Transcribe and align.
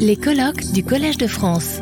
Les 0.00 0.16
colloques 0.16 0.72
du 0.72 0.82
Collège 0.82 1.18
de 1.18 1.28
France. 1.28 1.80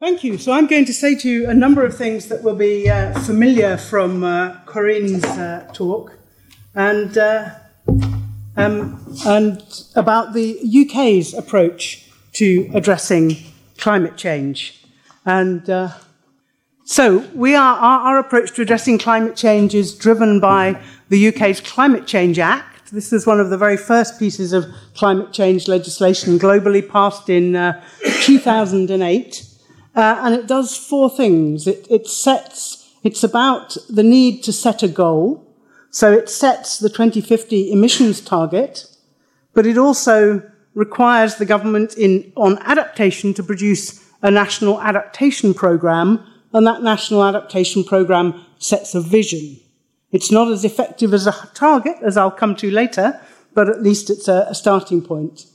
Thank 0.00 0.22
you. 0.22 0.36
So 0.36 0.52
I'm 0.52 0.66
going 0.66 0.84
to 0.84 0.92
say 0.92 1.16
to 1.16 1.28
you 1.28 1.48
a 1.48 1.54
number 1.54 1.84
of 1.84 1.96
things 1.96 2.28
that 2.28 2.42
will 2.42 2.54
be 2.54 2.88
uh, 2.90 3.18
familiar 3.20 3.78
from 3.78 4.22
uh, 4.22 4.56
Corinne's 4.66 5.24
uh, 5.24 5.68
talk, 5.72 6.18
and 6.74 7.16
uh, 7.16 7.48
um, 8.56 9.00
and 9.26 9.62
about 9.96 10.34
the 10.34 10.60
UK's 10.62 11.32
approach 11.32 12.04
to 12.34 12.70
addressing 12.74 13.36
climate 13.78 14.16
change. 14.16 14.84
And 15.24 15.68
uh, 15.68 15.92
so 16.84 17.24
we 17.34 17.54
are 17.54 17.76
our, 17.76 18.00
our 18.00 18.18
approach 18.18 18.54
to 18.56 18.62
addressing 18.62 18.98
climate 18.98 19.34
change 19.34 19.74
is 19.74 19.96
driven 19.96 20.40
by 20.40 20.80
the 21.08 21.28
UK's 21.28 21.60
Climate 21.60 22.06
Change 22.06 22.38
Act 22.38 22.67
this 22.90 23.12
is 23.12 23.26
one 23.26 23.40
of 23.40 23.50
the 23.50 23.58
very 23.58 23.76
first 23.76 24.18
pieces 24.18 24.52
of 24.52 24.66
climate 24.94 25.32
change 25.32 25.68
legislation 25.68 26.38
globally 26.38 26.86
passed 26.86 27.28
in 27.28 27.54
uh, 27.54 27.82
2008. 28.22 29.44
Uh, 29.94 30.20
and 30.22 30.34
it 30.34 30.46
does 30.46 30.76
four 30.76 31.10
things. 31.10 31.66
It, 31.66 31.86
it 31.90 32.06
sets, 32.06 32.94
it's 33.02 33.24
about 33.24 33.76
the 33.88 34.02
need 34.02 34.42
to 34.44 34.52
set 34.52 34.82
a 34.82 34.88
goal. 34.88 35.44
So 35.90 36.12
it 36.12 36.28
sets 36.28 36.78
the 36.78 36.88
2050 36.88 37.72
emissions 37.72 38.20
target, 38.20 38.86
but 39.54 39.66
it 39.66 39.78
also 39.78 40.42
requires 40.74 41.36
the 41.36 41.46
government 41.46 41.96
in, 41.96 42.32
on 42.36 42.58
adaptation 42.58 43.34
to 43.34 43.42
produce 43.42 44.04
a 44.22 44.30
national 44.30 44.80
adaptation 44.80 45.54
program, 45.54 46.24
and 46.52 46.66
that 46.66 46.82
national 46.82 47.24
adaptation 47.24 47.84
program 47.84 48.44
sets 48.58 48.94
a 48.94 49.00
vision. 49.00 49.58
It's 50.10 50.32
not 50.32 50.50
as 50.50 50.64
effective 50.64 51.12
as 51.12 51.26
a 51.26 51.50
target, 51.54 51.96
as 52.02 52.16
I'll 52.16 52.30
come 52.30 52.56
to 52.56 52.70
later, 52.70 53.20
but 53.54 53.68
at 53.68 53.82
least 53.82 54.10
it's 54.10 54.28
a, 54.28 54.46
a 54.48 54.54
starting 54.54 55.02
point. 55.02 55.46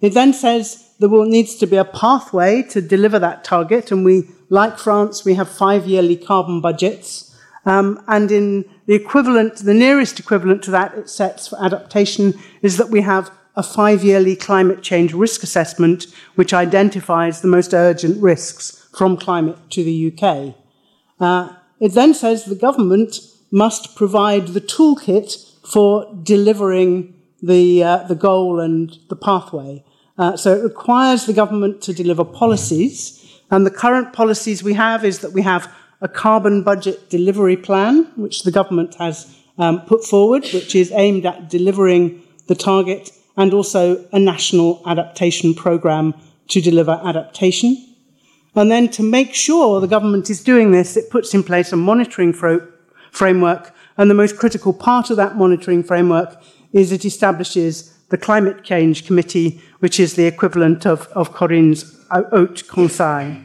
It 0.00 0.14
then 0.14 0.32
says 0.32 0.90
there 0.98 1.08
will, 1.08 1.24
needs 1.24 1.54
to 1.56 1.66
be 1.66 1.76
a 1.76 1.84
pathway 1.84 2.62
to 2.70 2.82
deliver 2.82 3.18
that 3.18 3.44
target, 3.44 3.90
and 3.90 4.04
we, 4.04 4.28
like 4.48 4.78
France, 4.78 5.24
we 5.24 5.34
have 5.34 5.48
five 5.48 5.86
yearly 5.86 6.16
carbon 6.16 6.60
budgets. 6.60 7.34
Um, 7.64 8.02
and 8.08 8.30
in 8.32 8.64
the 8.86 8.94
equivalent, 8.94 9.56
the 9.58 9.74
nearest 9.74 10.18
equivalent 10.18 10.62
to 10.64 10.72
that 10.72 10.94
it 10.94 11.08
sets 11.08 11.48
for 11.48 11.64
adaptation 11.64 12.34
is 12.60 12.76
that 12.76 12.90
we 12.90 13.02
have 13.02 13.30
a 13.54 13.62
five 13.62 14.02
yearly 14.02 14.34
climate 14.34 14.82
change 14.82 15.12
risk 15.14 15.42
assessment, 15.42 16.06
which 16.34 16.52
identifies 16.52 17.40
the 17.40 17.48
most 17.48 17.72
urgent 17.72 18.20
risks 18.20 18.88
from 18.96 19.16
climate 19.16 19.58
to 19.70 19.84
the 19.84 20.12
UK. 20.12 20.54
Uh, 21.20 21.54
it 21.80 21.92
then 21.92 22.14
says 22.14 22.44
the 22.44 22.54
government 22.54 23.18
must 23.52 23.94
provide 23.94 24.48
the 24.48 24.60
toolkit 24.60 25.36
for 25.64 26.12
delivering 26.22 27.14
the, 27.42 27.84
uh, 27.84 27.98
the 28.08 28.14
goal 28.14 28.58
and 28.58 28.98
the 29.08 29.16
pathway. 29.16 29.84
Uh, 30.18 30.36
so 30.36 30.54
it 30.54 30.62
requires 30.62 31.26
the 31.26 31.32
government 31.32 31.80
to 31.82 31.92
deliver 31.92 32.24
policies. 32.24 33.40
And 33.50 33.66
the 33.66 33.70
current 33.70 34.12
policies 34.12 34.62
we 34.62 34.74
have 34.74 35.04
is 35.04 35.20
that 35.20 35.32
we 35.32 35.42
have 35.42 35.72
a 36.00 36.08
carbon 36.08 36.62
budget 36.62 37.10
delivery 37.10 37.56
plan, 37.56 38.10
which 38.16 38.42
the 38.42 38.50
government 38.50 38.94
has 38.94 39.36
um, 39.58 39.80
put 39.82 40.04
forward, 40.04 40.44
which 40.52 40.74
is 40.74 40.90
aimed 40.92 41.26
at 41.26 41.48
delivering 41.48 42.22
the 42.48 42.54
target, 42.54 43.12
and 43.36 43.54
also 43.54 44.04
a 44.12 44.18
national 44.18 44.82
adaptation 44.86 45.54
program 45.54 46.14
to 46.48 46.60
deliver 46.60 47.00
adaptation. 47.04 47.76
And 48.54 48.70
then 48.70 48.88
to 48.90 49.02
make 49.02 49.34
sure 49.34 49.80
the 49.80 49.86
government 49.86 50.28
is 50.28 50.42
doing 50.42 50.72
this, 50.72 50.96
it 50.96 51.10
puts 51.10 51.32
in 51.32 51.42
place 51.42 51.72
a 51.72 51.76
monitoring 51.76 52.32
fro- 52.32 52.66
framework. 53.12 53.72
And 53.96 54.10
the 54.10 54.14
most 54.14 54.36
critical 54.36 54.72
part 54.72 55.10
of 55.10 55.16
that 55.18 55.36
monitoring 55.36 55.84
framework 55.84 56.42
is 56.72 56.90
it 56.90 57.04
establishes 57.04 57.96
the 58.08 58.18
Climate 58.18 58.64
Change 58.64 59.06
Committee, 59.06 59.62
which 59.78 60.00
is 60.00 60.16
the 60.16 60.26
equivalent 60.26 60.84
of, 60.84 61.06
of 61.08 61.32
Corinne's 61.32 61.96
Haut 62.10 62.66
Conseil. 62.66 63.36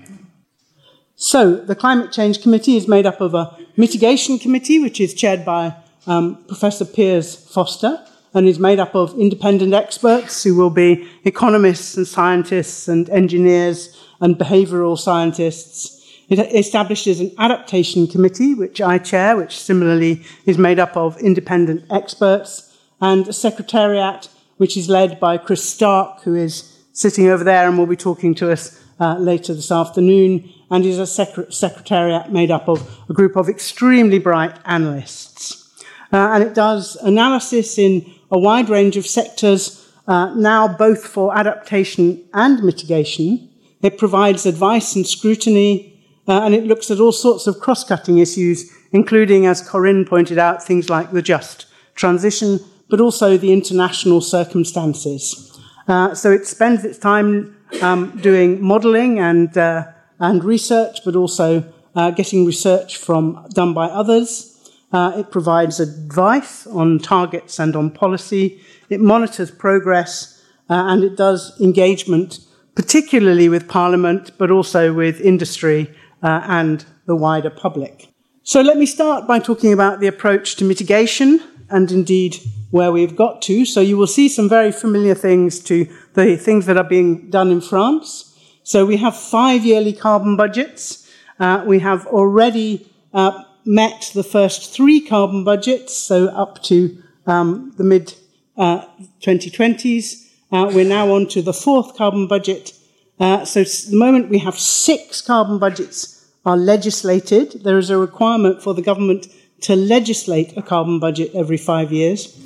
So, 1.15 1.55
the 1.55 1.75
Climate 1.75 2.11
Change 2.11 2.41
Committee 2.41 2.77
is 2.77 2.87
made 2.87 3.05
up 3.05 3.21
of 3.21 3.33
a 3.33 3.57
mitigation 3.75 4.39
committee, 4.39 4.79
which 4.79 4.99
is 4.99 5.13
chaired 5.13 5.43
by 5.43 5.75
um, 6.05 6.43
Professor 6.47 6.85
Piers 6.85 7.35
Forster, 7.35 8.03
and 8.33 8.47
is 8.47 8.59
made 8.59 8.79
up 8.79 8.93
of 8.93 9.17
independent 9.19 9.73
experts 9.73 10.43
who 10.43 10.55
will 10.55 10.69
be 10.69 11.07
economists 11.23 11.97
and 11.97 12.07
scientists 12.07 12.87
and 12.87 13.09
engineers 13.09 13.97
and 14.21 14.37
behavioral 14.37 14.97
scientists 14.97 15.96
it 16.29 16.39
establishes 16.39 17.19
an 17.19 17.31
adaptation 17.37 18.07
committee, 18.07 18.53
which 18.53 18.81
I 18.81 18.97
chair, 18.97 19.37
which 19.37 19.57
similarly 19.57 20.23
is 20.45 20.57
made 20.57 20.79
up 20.79 20.97
of 20.97 21.17
independent 21.19 21.85
experts, 21.89 22.77
and 22.99 23.27
a 23.27 23.33
secretariat, 23.33 24.29
which 24.57 24.75
is 24.75 24.89
led 24.89 25.19
by 25.19 25.37
Chris 25.37 25.67
Stark, 25.67 26.23
who 26.23 26.35
is 26.35 26.77
sitting 26.91 27.27
over 27.27 27.43
there 27.43 27.67
and 27.67 27.77
will 27.77 27.85
be 27.85 27.95
talking 27.95 28.33
to 28.35 28.51
us 28.51 28.83
uh, 28.99 29.17
later 29.17 29.53
this 29.53 29.71
afternoon, 29.71 30.51
and 30.69 30.85
is 30.85 30.99
a 30.99 31.07
sec- 31.07 31.51
secretariat 31.51 32.31
made 32.31 32.51
up 32.51 32.67
of 32.67 32.99
a 33.09 33.13
group 33.13 33.35
of 33.35 33.47
extremely 33.47 34.19
bright 34.19 34.57
analysts. 34.65 35.63
Uh, 36.11 36.31
and 36.33 36.43
it 36.43 36.53
does 36.53 36.95
analysis 36.97 37.77
in 37.77 38.13
a 38.31 38.39
wide 38.39 38.69
range 38.69 38.97
of 38.97 39.05
sectors, 39.05 39.89
uh, 40.07 40.33
now 40.35 40.67
both 40.67 41.05
for 41.05 41.37
adaptation 41.37 42.23
and 42.33 42.63
mitigation. 42.63 43.49
It 43.81 43.97
provides 43.97 44.45
advice 44.45 44.95
and 44.95 45.05
scrutiny 45.05 45.96
uh, 46.27 46.41
and 46.43 46.53
it 46.53 46.65
looks 46.65 46.91
at 46.91 46.99
all 46.99 47.11
sorts 47.11 47.47
of 47.47 47.59
cross 47.59 47.83
cutting 47.83 48.17
issues, 48.17 48.71
including, 48.91 49.45
as 49.45 49.67
Corinne 49.67 50.05
pointed 50.05 50.37
out, 50.37 50.63
things 50.63 50.89
like 50.89 51.11
the 51.11 51.21
just 51.21 51.65
transition, 51.95 52.59
but 52.89 52.99
also 52.99 53.37
the 53.37 53.53
international 53.53 54.21
circumstances. 54.21 55.43
Uh, 55.87 56.13
so 56.13 56.31
it 56.31 56.45
spends 56.45 56.83
its 56.83 56.97
time 56.97 57.55
um, 57.81 58.17
doing 58.21 58.61
modelling 58.61 59.19
and, 59.19 59.57
uh, 59.57 59.85
and 60.19 60.43
research, 60.43 60.99
but 61.05 61.15
also 61.15 61.63
uh, 61.95 62.11
getting 62.11 62.45
research 62.45 62.97
from, 62.97 63.45
done 63.53 63.73
by 63.73 63.87
others. 63.87 64.53
Uh, 64.91 65.13
it 65.17 65.31
provides 65.31 65.79
advice 65.79 66.67
on 66.67 66.99
targets 66.99 67.59
and 67.59 67.75
on 67.75 67.89
policy. 67.89 68.61
It 68.89 68.99
monitors 69.01 69.51
progress, 69.51 70.41
uh, 70.69 70.83
and 70.87 71.03
it 71.03 71.17
does 71.17 71.59
engagement, 71.59 72.39
particularly 72.75 73.49
with 73.49 73.67
Parliament, 73.67 74.31
but 74.37 74.51
also 74.51 74.93
with 74.93 75.19
industry 75.21 75.93
uh, 76.23 76.41
and 76.45 76.85
the 77.05 77.15
wider 77.15 77.49
public. 77.49 78.09
So 78.43 78.61
let 78.61 78.77
me 78.77 78.85
start 78.85 79.27
by 79.27 79.39
talking 79.39 79.73
about 79.73 79.99
the 79.99 80.07
approach 80.07 80.55
to 80.55 80.65
mitigation 80.65 81.41
and 81.69 81.91
indeed 81.91 82.37
where 82.71 82.91
we've 82.91 83.15
got 83.15 83.41
to. 83.43 83.65
So 83.65 83.81
you 83.81 83.97
will 83.97 84.07
see 84.07 84.29
some 84.29 84.49
very 84.49 84.71
familiar 84.71 85.15
things 85.15 85.59
to 85.65 85.87
the 86.13 86.37
things 86.37 86.65
that 86.65 86.77
are 86.77 86.83
being 86.83 87.29
done 87.29 87.51
in 87.51 87.61
France. 87.61 88.33
So 88.63 88.85
we 88.85 88.97
have 88.97 89.17
five 89.17 89.65
yearly 89.65 89.93
carbon 89.93 90.35
budgets. 90.35 91.09
Uh, 91.39 91.63
we 91.65 91.79
have 91.79 92.07
already 92.07 92.91
uh, 93.13 93.43
met 93.65 94.11
the 94.13 94.23
first 94.23 94.73
three 94.73 95.01
carbon 95.01 95.43
budgets, 95.43 95.95
so 95.95 96.27
up 96.27 96.63
to 96.63 97.01
um, 97.25 97.73
the 97.77 97.83
mid 97.83 98.15
uh, 98.57 98.85
2020s. 99.21 100.25
Uh, 100.51 100.71
we're 100.73 100.87
now 100.87 101.11
on 101.13 101.27
to 101.27 101.41
the 101.41 101.53
fourth 101.53 101.95
carbon 101.95 102.27
budget, 102.27 102.71
uh, 103.19 103.45
so 103.45 103.61
at 103.61 103.85
the 103.89 103.97
moment 103.97 104.29
we 104.29 104.39
have 104.39 104.57
six 104.57 105.21
carbon 105.21 105.59
budgets 105.59 106.25
are 106.45 106.57
legislated. 106.57 107.63
There 107.63 107.77
is 107.77 107.89
a 107.89 107.97
requirement 107.97 108.61
for 108.61 108.73
the 108.73 108.81
government 108.81 109.27
to 109.61 109.75
legislate 109.75 110.55
a 110.55 110.61
carbon 110.61 110.99
budget 110.99 111.31
every 111.33 111.57
five 111.57 111.91
years. 111.91 112.37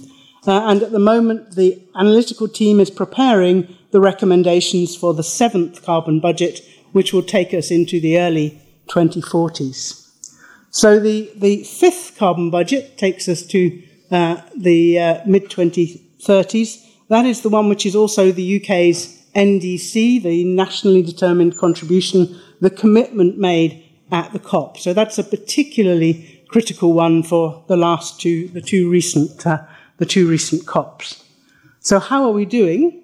Uh, 0.48 0.62
and 0.70 0.82
at 0.82 0.92
the 0.92 1.00
moment, 1.00 1.56
the 1.56 1.80
analytical 1.96 2.48
team 2.48 2.80
is 2.80 2.90
preparing 2.90 3.68
the 3.92 4.00
recommendations 4.00 4.96
for 4.96 5.14
the 5.14 5.24
seventh 5.24 5.84
carbon 5.84 6.20
budget, 6.20 6.62
which 6.94 7.14
will 7.14 7.22
take 7.22 7.54
us 7.54 7.70
into 7.70 8.00
the 8.00 8.18
early 8.18 8.60
2040s. 8.88 10.10
So 10.72 11.00
the, 11.00 11.32
the 11.36 11.64
fifth 11.64 12.18
carbon 12.18 12.50
budget 12.50 12.98
takes 12.98 13.28
us 13.28 13.44
to 13.48 13.84
uh, 14.10 14.42
the 14.58 15.00
uh, 15.00 15.22
mid 15.28 15.50
2030s. 15.50 16.88
That 17.10 17.26
is 17.26 17.42
the 17.42 17.50
one 17.50 17.70
which 17.70 17.86
is 17.86 17.96
also 17.96 18.32
the 18.32 18.62
UK's 18.62 19.21
NDC, 19.36 20.22
the 20.24 20.44
nationally 20.44 21.02
determined 21.02 21.58
contribution, 21.58 22.40
the 22.60 22.70
commitment 22.70 23.38
made 23.38 23.84
at 24.12 24.34
the 24.34 24.40
COP. 24.40 24.78
So 24.78 24.94
that's 24.94 25.18
a 25.18 25.24
particularly 25.24 26.44
critical 26.50 26.94
one 26.94 27.24
for 27.24 27.64
the 27.68 27.78
last 27.78 28.20
two, 28.20 28.50
the 28.50 28.62
two 28.62 28.90
recent, 28.90 29.46
uh, 29.48 29.64
the 29.98 30.06
two 30.06 30.28
recent 30.28 30.66
COPs. 30.66 31.24
So 31.80 32.00
how 32.00 32.24
are 32.26 32.32
we 32.32 32.46
doing? 32.46 33.04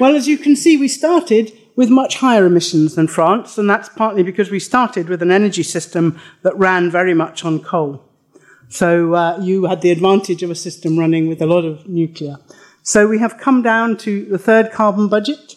Well, 0.00 0.14
as 0.14 0.28
you 0.28 0.38
can 0.38 0.54
see, 0.54 0.76
we 0.76 0.88
started 0.88 1.52
with 1.76 1.88
much 1.88 2.16
higher 2.16 2.46
emissions 2.46 2.94
than 2.94 3.08
France, 3.08 3.58
and 3.58 3.68
that's 3.68 3.88
partly 3.88 4.22
because 4.22 4.50
we 4.50 4.60
started 4.60 5.08
with 5.08 5.22
an 5.22 5.30
energy 5.30 5.62
system 5.62 6.20
that 6.42 6.56
ran 6.56 6.90
very 6.90 7.14
much 7.14 7.44
on 7.44 7.60
coal. 7.60 8.04
So 8.68 9.14
uh, 9.14 9.38
you 9.40 9.64
had 9.64 9.80
the 9.80 9.90
advantage 9.90 10.42
of 10.42 10.50
a 10.50 10.54
system 10.54 10.98
running 10.98 11.28
with 11.28 11.40
a 11.42 11.46
lot 11.46 11.64
of 11.64 11.88
nuclear. 11.88 12.38
So 12.84 13.08
we 13.08 13.18
have 13.18 13.38
come 13.38 13.62
down 13.62 13.96
to 13.98 14.24
the 14.26 14.38
third 14.38 14.70
carbon 14.70 15.08
budget. 15.08 15.56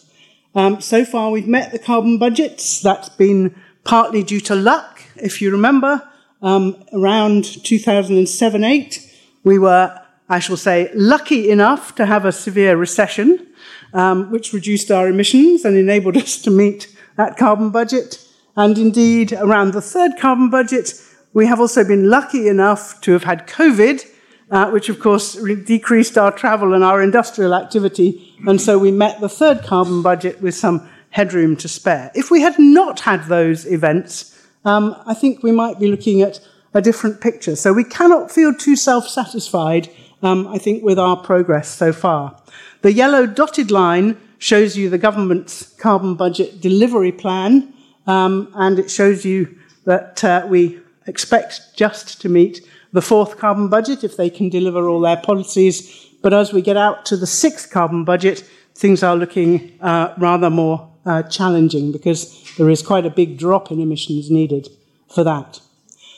Um, 0.55 0.81
so 0.81 1.05
far, 1.05 1.29
we've 1.29 1.47
met 1.47 1.71
the 1.71 1.77
carbon 1.77 2.17
budgets. 2.17 2.81
That's 2.81 3.09
been 3.09 3.53
partly 3.83 4.23
due 4.23 4.39
to 4.41 4.55
luck. 4.55 5.03
If 5.15 5.41
you 5.41 5.51
remember, 5.51 6.09
um, 6.41 6.83
around 6.93 7.43
2007 7.43 8.63
8, 8.63 9.13
we 9.43 9.59
were 9.59 10.01
I 10.29 10.39
shall 10.39 10.57
say, 10.57 10.91
lucky 10.93 11.49
enough 11.49 11.95
to 11.95 12.05
have 12.05 12.25
a 12.25 12.33
severe 12.33 12.75
recession, 12.75 13.47
um, 13.93 14.29
which 14.29 14.51
reduced 14.51 14.91
our 14.91 15.07
emissions 15.07 15.63
and 15.63 15.77
enabled 15.77 16.17
us 16.23 16.41
to 16.41 16.51
meet 16.51 16.93
that 17.15 17.37
carbon 17.37 17.69
budget. 17.69 18.25
And 18.55 18.77
indeed, 18.77 19.33
around 19.33 19.71
the 19.71 19.81
third 19.81 20.11
carbon 20.19 20.49
budget, 20.49 20.93
we 21.33 21.45
have 21.45 21.59
also 21.59 21.83
been 21.85 22.09
lucky 22.09 22.47
enough 22.47 22.99
to 23.01 23.13
have 23.13 23.23
had 23.23 23.47
COVID, 23.47 24.05
uh, 24.51 24.69
which 24.69 24.89
of 24.89 24.99
course 24.99 25.33
decreased 25.65 26.17
our 26.17 26.31
travel 26.31 26.73
and 26.73 26.83
our 26.83 27.01
industrial 27.01 27.53
activity. 27.53 28.33
And 28.47 28.61
so 28.61 28.77
we 28.77 28.91
met 28.91 29.19
the 29.19 29.29
third 29.29 29.63
carbon 29.63 30.01
budget 30.01 30.41
with 30.41 30.55
some 30.55 30.87
headroom 31.09 31.55
to 31.57 31.67
spare. 31.67 32.11
If 32.15 32.31
we 32.31 32.41
had 32.41 32.57
not 32.59 33.01
had 33.01 33.25
those 33.25 33.65
events, 33.65 34.37
um, 34.65 34.95
I 35.05 35.13
think 35.13 35.43
we 35.43 35.51
might 35.51 35.79
be 35.79 35.87
looking 35.87 36.21
at 36.21 36.39
a 36.73 36.81
different 36.81 37.21
picture. 37.21 37.55
So 37.55 37.73
we 37.73 37.83
cannot 37.83 38.31
feel 38.31 38.53
too 38.53 38.75
self 38.75 39.07
satisfied, 39.07 39.89
um, 40.21 40.47
I 40.47 40.57
think, 40.57 40.83
with 40.83 40.99
our 40.99 41.17
progress 41.17 41.69
so 41.69 41.91
far. 41.91 42.41
The 42.81 42.93
yellow 42.93 43.25
dotted 43.25 43.71
line 43.71 44.17
shows 44.37 44.77
you 44.77 44.89
the 44.89 44.97
government's 44.97 45.73
carbon 45.75 46.15
budget 46.15 46.61
delivery 46.61 47.11
plan, 47.11 47.73
um, 48.05 48.51
and 48.55 48.77
it 48.77 48.91
shows 48.91 49.25
you 49.25 49.57
that 49.85 50.23
uh, 50.23 50.45
we 50.47 50.79
expect 51.07 51.61
just 51.75 52.21
to 52.21 52.29
meet 52.29 52.61
the 52.93 53.01
fourth 53.01 53.37
carbon 53.37 53.69
budget 53.69 54.03
if 54.03 54.17
they 54.17 54.29
can 54.29 54.49
deliver 54.49 54.87
all 54.87 55.01
their 55.01 55.17
policies. 55.17 56.07
But 56.21 56.33
as 56.33 56.53
we 56.53 56.61
get 56.61 56.77
out 56.77 57.05
to 57.07 57.17
the 57.17 57.27
sixth 57.27 57.71
carbon 57.71 58.03
budget, 58.03 58.43
things 58.75 59.03
are 59.03 59.15
looking 59.15 59.77
uh, 59.81 60.13
rather 60.17 60.49
more 60.49 60.89
uh, 61.05 61.23
challenging 61.23 61.91
because 61.91 62.43
there 62.57 62.69
is 62.69 62.81
quite 62.81 63.05
a 63.05 63.09
big 63.09 63.37
drop 63.37 63.71
in 63.71 63.79
emissions 63.79 64.29
needed 64.29 64.67
for 65.13 65.23
that. 65.23 65.59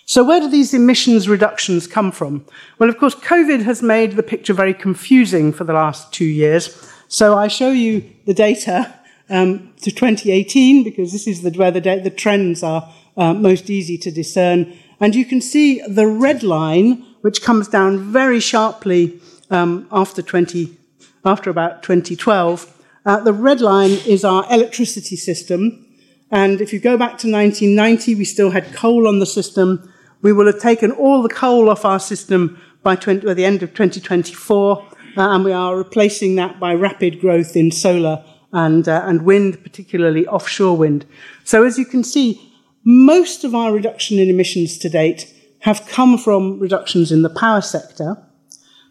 So, 0.05 0.23
where 0.23 0.39
do 0.39 0.49
these 0.49 0.73
emissions 0.73 1.29
reductions 1.29 1.85
come 1.85 2.11
from? 2.11 2.43
Well, 2.79 2.89
of 2.89 2.97
course, 2.97 3.13
COVID 3.13 3.61
has 3.61 3.83
made 3.83 4.13
the 4.13 4.23
picture 4.23 4.55
very 4.55 4.73
confusing 4.73 5.53
for 5.53 5.65
the 5.65 5.73
last 5.73 6.11
two 6.11 6.25
years. 6.25 6.91
So, 7.07 7.37
I 7.37 7.47
show 7.47 7.69
you 7.69 8.03
the 8.25 8.33
data 8.33 8.91
um, 9.29 9.71
to 9.83 9.91
2018 9.91 10.83
because 10.83 11.11
this 11.11 11.27
is 11.27 11.43
the, 11.43 11.51
where 11.51 11.69
the, 11.69 11.81
the 11.81 12.09
trends 12.09 12.63
are 12.63 12.91
uh, 13.17 13.35
most 13.35 13.69
easy 13.69 13.99
to 13.99 14.09
discern. 14.09 14.75
And 14.99 15.15
you 15.15 15.25
can 15.25 15.41
see 15.41 15.81
the 15.87 16.07
red 16.07 16.43
line, 16.43 17.05
which 17.21 17.41
comes 17.41 17.67
down 17.67 18.11
very 18.11 18.39
sharply 18.39 19.19
um, 19.49 19.87
after, 19.91 20.21
20, 20.21 20.75
after 21.25 21.49
about 21.49 21.83
2012. 21.83 22.75
Uh, 23.05 23.19
the 23.21 23.33
red 23.33 23.61
line 23.61 23.91
is 24.05 24.25
our 24.25 24.45
electricity 24.51 25.15
system. 25.15 25.85
And 26.31 26.61
if 26.61 26.73
you 26.73 26.79
go 26.79 26.97
back 26.97 27.17
to 27.19 27.31
1990, 27.31 28.15
we 28.15 28.25
still 28.25 28.51
had 28.51 28.73
coal 28.73 29.07
on 29.07 29.19
the 29.19 29.25
system. 29.25 29.91
We 30.21 30.33
will 30.33 30.45
have 30.45 30.59
taken 30.59 30.91
all 30.91 31.23
the 31.23 31.29
coal 31.29 31.69
off 31.69 31.85
our 31.85 31.99
system 31.99 32.61
by, 32.83 32.95
20, 32.95 33.25
by 33.25 33.33
the 33.33 33.45
end 33.45 33.63
of 33.63 33.73
2024, 33.73 34.77
uh, 34.77 34.85
and 35.17 35.43
we 35.43 35.51
are 35.51 35.75
replacing 35.75 36.35
that 36.35 36.59
by 36.59 36.73
rapid 36.73 37.19
growth 37.19 37.55
in 37.55 37.71
solar 37.71 38.23
and, 38.51 38.87
uh, 38.87 39.03
and 39.05 39.23
wind, 39.23 39.61
particularly 39.63 40.27
offshore 40.27 40.77
wind. 40.77 41.05
So 41.43 41.63
as 41.63 41.77
you 41.77 41.85
can 41.85 42.03
see, 42.03 42.48
most 42.83 43.43
of 43.43 43.53
our 43.53 43.73
reduction 43.73 44.19
in 44.19 44.29
emissions 44.29 44.77
to 44.79 44.89
date 44.89 45.33
have 45.61 45.87
come 45.87 46.17
from 46.17 46.59
reductions 46.59 47.11
in 47.11 47.21
the 47.21 47.29
power 47.29 47.61
sector. 47.61 48.17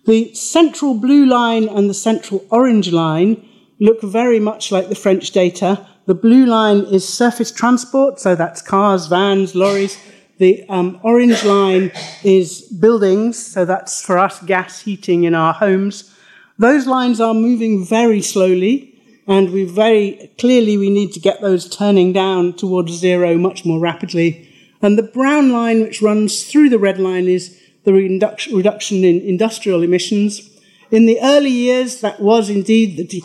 The 0.06 0.32
central 0.34 0.94
blue 0.94 1.26
line 1.26 1.68
and 1.68 1.88
the 1.88 1.94
central 1.94 2.44
orange 2.50 2.92
line 2.92 3.46
look 3.80 4.02
very 4.02 4.40
much 4.40 4.72
like 4.72 4.88
the 4.88 4.94
French 4.94 5.30
data. 5.30 5.86
The 6.06 6.14
blue 6.14 6.46
line 6.46 6.80
is 6.80 7.06
surface 7.06 7.50
transport, 7.50 8.18
so 8.18 8.34
that's 8.34 8.62
cars, 8.62 9.06
vans, 9.06 9.54
lorries. 9.54 9.98
The 10.38 10.64
um, 10.68 11.00
orange 11.02 11.44
line 11.44 11.90
is 12.22 12.62
buildings, 12.62 13.44
so 13.44 13.64
that's 13.64 14.00
for 14.00 14.18
us 14.18 14.42
gas 14.42 14.80
heating 14.80 15.24
in 15.24 15.34
our 15.34 15.52
homes. 15.52 16.14
Those 16.58 16.86
lines 16.86 17.20
are 17.20 17.34
moving 17.34 17.84
very 17.84 18.22
slowly, 18.22 18.97
and 19.28 19.52
we 19.52 19.64
very 19.64 20.32
clearly 20.38 20.78
we 20.78 20.88
need 20.88 21.12
to 21.12 21.20
get 21.20 21.42
those 21.42 21.68
turning 21.68 22.14
down 22.14 22.54
towards 22.54 22.92
zero 22.92 23.36
much 23.36 23.64
more 23.64 23.78
rapidly. 23.78 24.48
And 24.80 24.96
the 24.96 25.02
brown 25.02 25.52
line, 25.52 25.82
which 25.82 26.00
runs 26.00 26.44
through 26.50 26.70
the 26.70 26.78
red 26.78 26.98
line, 26.98 27.28
is 27.28 27.60
the 27.84 27.92
reduction 27.92 29.04
in 29.04 29.20
industrial 29.20 29.82
emissions. 29.82 30.50
In 30.90 31.04
the 31.04 31.20
early 31.20 31.50
years, 31.50 32.00
that 32.00 32.20
was 32.20 32.48
indeed 32.48 32.96
the 32.96 33.22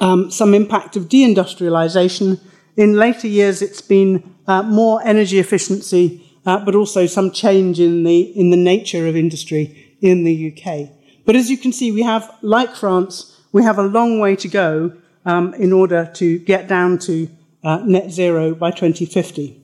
um, 0.00 0.30
some 0.30 0.54
impact 0.54 0.96
of 0.96 1.04
deindustrialization. 1.04 2.40
In 2.76 2.94
later 2.94 3.26
years, 3.26 3.62
it's 3.62 3.82
been 3.82 4.34
uh, 4.46 4.62
more 4.62 5.00
energy 5.04 5.38
efficiency, 5.38 6.22
uh, 6.44 6.64
but 6.64 6.74
also 6.74 7.06
some 7.06 7.30
change 7.30 7.80
in 7.80 8.04
the, 8.04 8.20
in 8.38 8.50
the 8.50 8.56
nature 8.56 9.06
of 9.06 9.16
industry 9.16 9.96
in 10.00 10.24
the 10.24 10.52
UK. 10.52 10.90
But 11.24 11.34
as 11.34 11.50
you 11.50 11.56
can 11.56 11.72
see, 11.72 11.90
we 11.92 12.02
have, 12.02 12.30
like 12.42 12.74
France, 12.74 13.40
we 13.52 13.62
have 13.64 13.78
a 13.78 13.82
long 13.82 14.20
way 14.20 14.36
to 14.36 14.48
go 14.48 14.92
um, 15.26 15.52
in 15.54 15.72
order 15.72 16.10
to 16.14 16.38
get 16.38 16.68
down 16.68 16.98
to 17.00 17.28
uh, 17.62 17.78
net 17.84 18.10
zero 18.10 18.54
by 18.54 18.70
2050. 18.70 19.60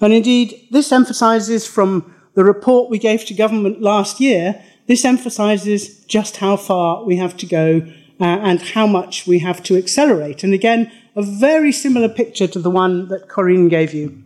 And 0.00 0.12
indeed, 0.12 0.66
this 0.72 0.90
emphasizes 0.90 1.66
from 1.66 2.12
the 2.34 2.42
report 2.42 2.90
we 2.90 2.98
gave 2.98 3.24
to 3.26 3.34
government 3.34 3.80
last 3.80 4.18
year, 4.18 4.60
this 4.86 5.04
emphasizes 5.04 6.04
just 6.06 6.38
how 6.38 6.56
far 6.56 7.04
we 7.04 7.16
have 7.16 7.36
to 7.36 7.46
go 7.46 7.82
uh, 8.20 8.24
and 8.24 8.60
how 8.60 8.86
much 8.86 9.26
we 9.26 9.38
have 9.38 9.62
to 9.64 9.76
accelerate. 9.76 10.42
And 10.42 10.54
again, 10.54 10.90
a 11.14 11.22
very 11.22 11.72
similar 11.72 12.08
picture 12.08 12.46
to 12.48 12.58
the 12.58 12.70
one 12.70 13.08
that 13.08 13.28
Corinne 13.28 13.68
gave 13.68 13.92
you. 13.92 14.24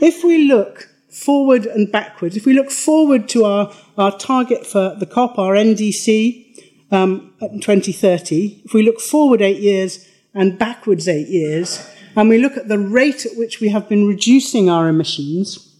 If 0.00 0.24
we 0.24 0.44
look 0.44 0.88
forward 1.10 1.66
and 1.66 1.90
backwards, 1.90 2.36
if 2.36 2.46
we 2.46 2.54
look 2.54 2.70
forward 2.70 3.28
to 3.30 3.44
our, 3.44 3.72
our 3.98 4.16
target 4.16 4.66
for 4.66 4.94
the 4.98 5.06
COP, 5.06 5.38
our 5.38 5.54
NDC, 5.54 6.51
um, 6.92 7.32
in 7.40 7.60
2030, 7.60 8.62
if 8.64 8.74
we 8.74 8.82
look 8.82 9.00
forward 9.00 9.40
eight 9.40 9.60
years 9.60 10.06
and 10.34 10.58
backwards 10.58 11.08
eight 11.08 11.28
years, 11.28 11.88
and 12.14 12.28
we 12.28 12.38
look 12.38 12.56
at 12.56 12.68
the 12.68 12.78
rate 12.78 13.24
at 13.24 13.36
which 13.36 13.60
we 13.60 13.70
have 13.70 13.88
been 13.88 14.06
reducing 14.06 14.68
our 14.68 14.88
emissions, 14.88 15.74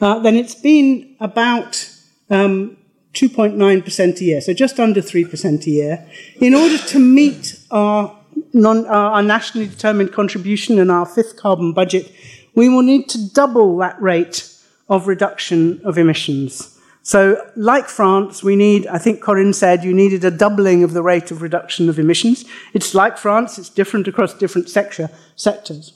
uh, 0.00 0.20
then 0.20 0.36
it's 0.36 0.54
been 0.54 1.16
about 1.20 1.90
um, 2.30 2.76
2.9% 3.14 4.20
a 4.20 4.24
year, 4.24 4.40
so 4.40 4.52
just 4.52 4.78
under 4.78 5.00
3% 5.00 5.66
a 5.66 5.70
year, 5.70 6.06
in 6.40 6.54
order 6.54 6.78
to 6.78 6.98
meet 6.98 7.58
our, 7.70 8.16
non, 8.52 8.86
our 8.86 9.22
nationally 9.22 9.66
determined 9.66 10.12
contribution 10.12 10.78
and 10.78 10.90
our 10.90 11.06
fifth 11.06 11.36
carbon 11.36 11.72
budget, 11.72 12.12
we 12.54 12.68
will 12.68 12.82
need 12.82 13.08
to 13.08 13.30
double 13.30 13.76
that 13.78 14.00
rate 14.00 14.48
of 14.88 15.08
reduction 15.08 15.80
of 15.84 15.98
emissions. 15.98 16.75
So, 17.06 17.52
like 17.54 17.88
France, 17.88 18.42
we 18.42 18.56
need, 18.56 18.88
I 18.88 18.98
think 18.98 19.20
Corinne 19.20 19.52
said, 19.52 19.84
you 19.84 19.94
needed 19.94 20.24
a 20.24 20.30
doubling 20.32 20.82
of 20.82 20.92
the 20.92 21.04
rate 21.04 21.30
of 21.30 21.40
reduction 21.40 21.88
of 21.88 22.00
emissions. 22.00 22.44
It's 22.74 22.96
like 22.96 23.16
France, 23.16 23.60
it's 23.60 23.68
different 23.68 24.08
across 24.08 24.34
different 24.34 24.68
sector, 24.68 25.08
sectors. 25.36 25.92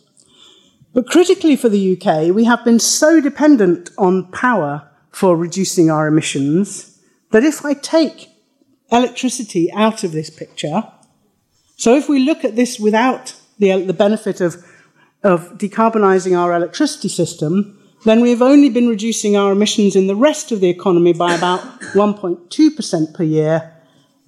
But 0.94 1.08
critically 1.08 1.56
for 1.56 1.68
the 1.68 1.96
UK, 1.96 2.32
we 2.32 2.44
have 2.44 2.64
been 2.64 2.78
so 2.78 3.20
dependent 3.20 3.90
on 3.98 4.30
power 4.30 4.88
for 5.10 5.36
reducing 5.36 5.90
our 5.90 6.06
emissions 6.06 6.96
that 7.32 7.42
if 7.42 7.64
I 7.64 7.74
take 7.74 8.28
electricity 8.92 9.68
out 9.72 10.04
of 10.04 10.12
this 10.12 10.30
picture, 10.30 10.84
so 11.76 11.96
if 11.96 12.08
we 12.08 12.20
look 12.20 12.44
at 12.44 12.54
this 12.54 12.78
without 12.78 13.34
the, 13.58 13.82
the 13.82 13.92
benefit 13.92 14.40
of, 14.40 14.64
of 15.24 15.58
decarbonising 15.58 16.38
our 16.38 16.54
electricity 16.54 17.08
system, 17.08 17.79
then 18.04 18.20
we've 18.20 18.42
only 18.42 18.70
been 18.70 18.88
reducing 18.88 19.36
our 19.36 19.52
emissions 19.52 19.96
in 19.96 20.06
the 20.06 20.16
rest 20.16 20.52
of 20.52 20.60
the 20.60 20.70
economy 20.70 21.12
by 21.12 21.34
about 21.34 21.60
1.2% 21.92 23.14
per 23.14 23.22
year. 23.22 23.74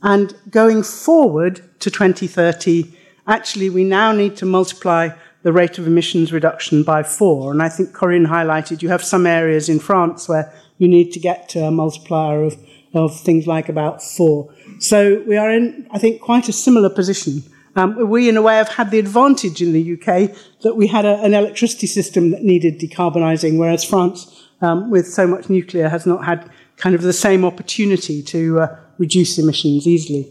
And 0.03 0.35
going 0.51 0.83
forward 0.83 1.63
to 1.81 1.91
2030, 1.91 2.93
actually, 3.27 3.71
we 3.71 3.85
now 3.85 4.13
need 4.13 4.37
to 4.37 4.47
multiply 4.47 5.11
the 5.43 5.53
rate 5.53 5.79
of 5.79 5.87
emissions 5.87 6.33
reduction 6.33 6.83
by 6.83 7.03
four. 7.03 7.51
And 7.51 7.63
I 7.63 7.69
think 7.69 7.93
Corinne 7.93 8.27
highlighted 8.27 8.83
you 8.83 8.89
have 8.91 9.03
some 9.03 9.27
areas 9.27 9.69
in 9.69 9.81
France 9.81 10.29
where 10.29 10.53
you 10.79 10.89
need 10.89 11.13
to 11.13 11.21
get 11.21 11.49
to 11.51 11.65
a 11.65 11.71
multiplier 11.71 12.43
of 12.43 12.57
of 12.95 13.19
things 13.21 13.47
like 13.47 13.69
about 13.69 14.03
four. 14.03 14.53
So 14.79 15.23
we 15.27 15.37
are 15.37 15.51
in, 15.51 15.87
I 15.91 15.99
think, 15.99 16.21
quite 16.21 16.49
a 16.49 16.53
similar 16.53 16.91
position. 16.91 17.43
Um, 17.75 18.09
we, 18.09 18.29
in 18.29 18.37
a 18.37 18.43
way, 18.43 18.57
have 18.57 18.69
had 18.69 18.91
the 18.91 18.99
advantage 18.99 19.63
in 19.63 19.73
the 19.73 19.95
UK 19.95 20.37
that 20.63 20.75
we 20.77 20.87
had 20.87 21.05
a, 21.05 21.17
an 21.23 21.33
electricity 21.33 21.87
system 21.87 22.31
that 22.31 22.43
needed 22.43 22.79
decarbonising, 22.79 23.59
whereas 23.59 23.83
France, 23.83 24.47
um, 24.61 24.91
with 24.91 25.07
so 25.07 25.27
much 25.27 25.49
nuclear, 25.49 25.89
has 25.89 26.07
not 26.07 26.25
had 26.25 26.51
kind 26.77 26.95
of 26.95 27.03
the 27.03 27.13
same 27.13 27.45
opportunity 27.45 28.23
to 28.23 28.61
uh, 28.61 28.77
reduce 28.99 29.39
emissions 29.39 29.87
easily. 29.87 30.31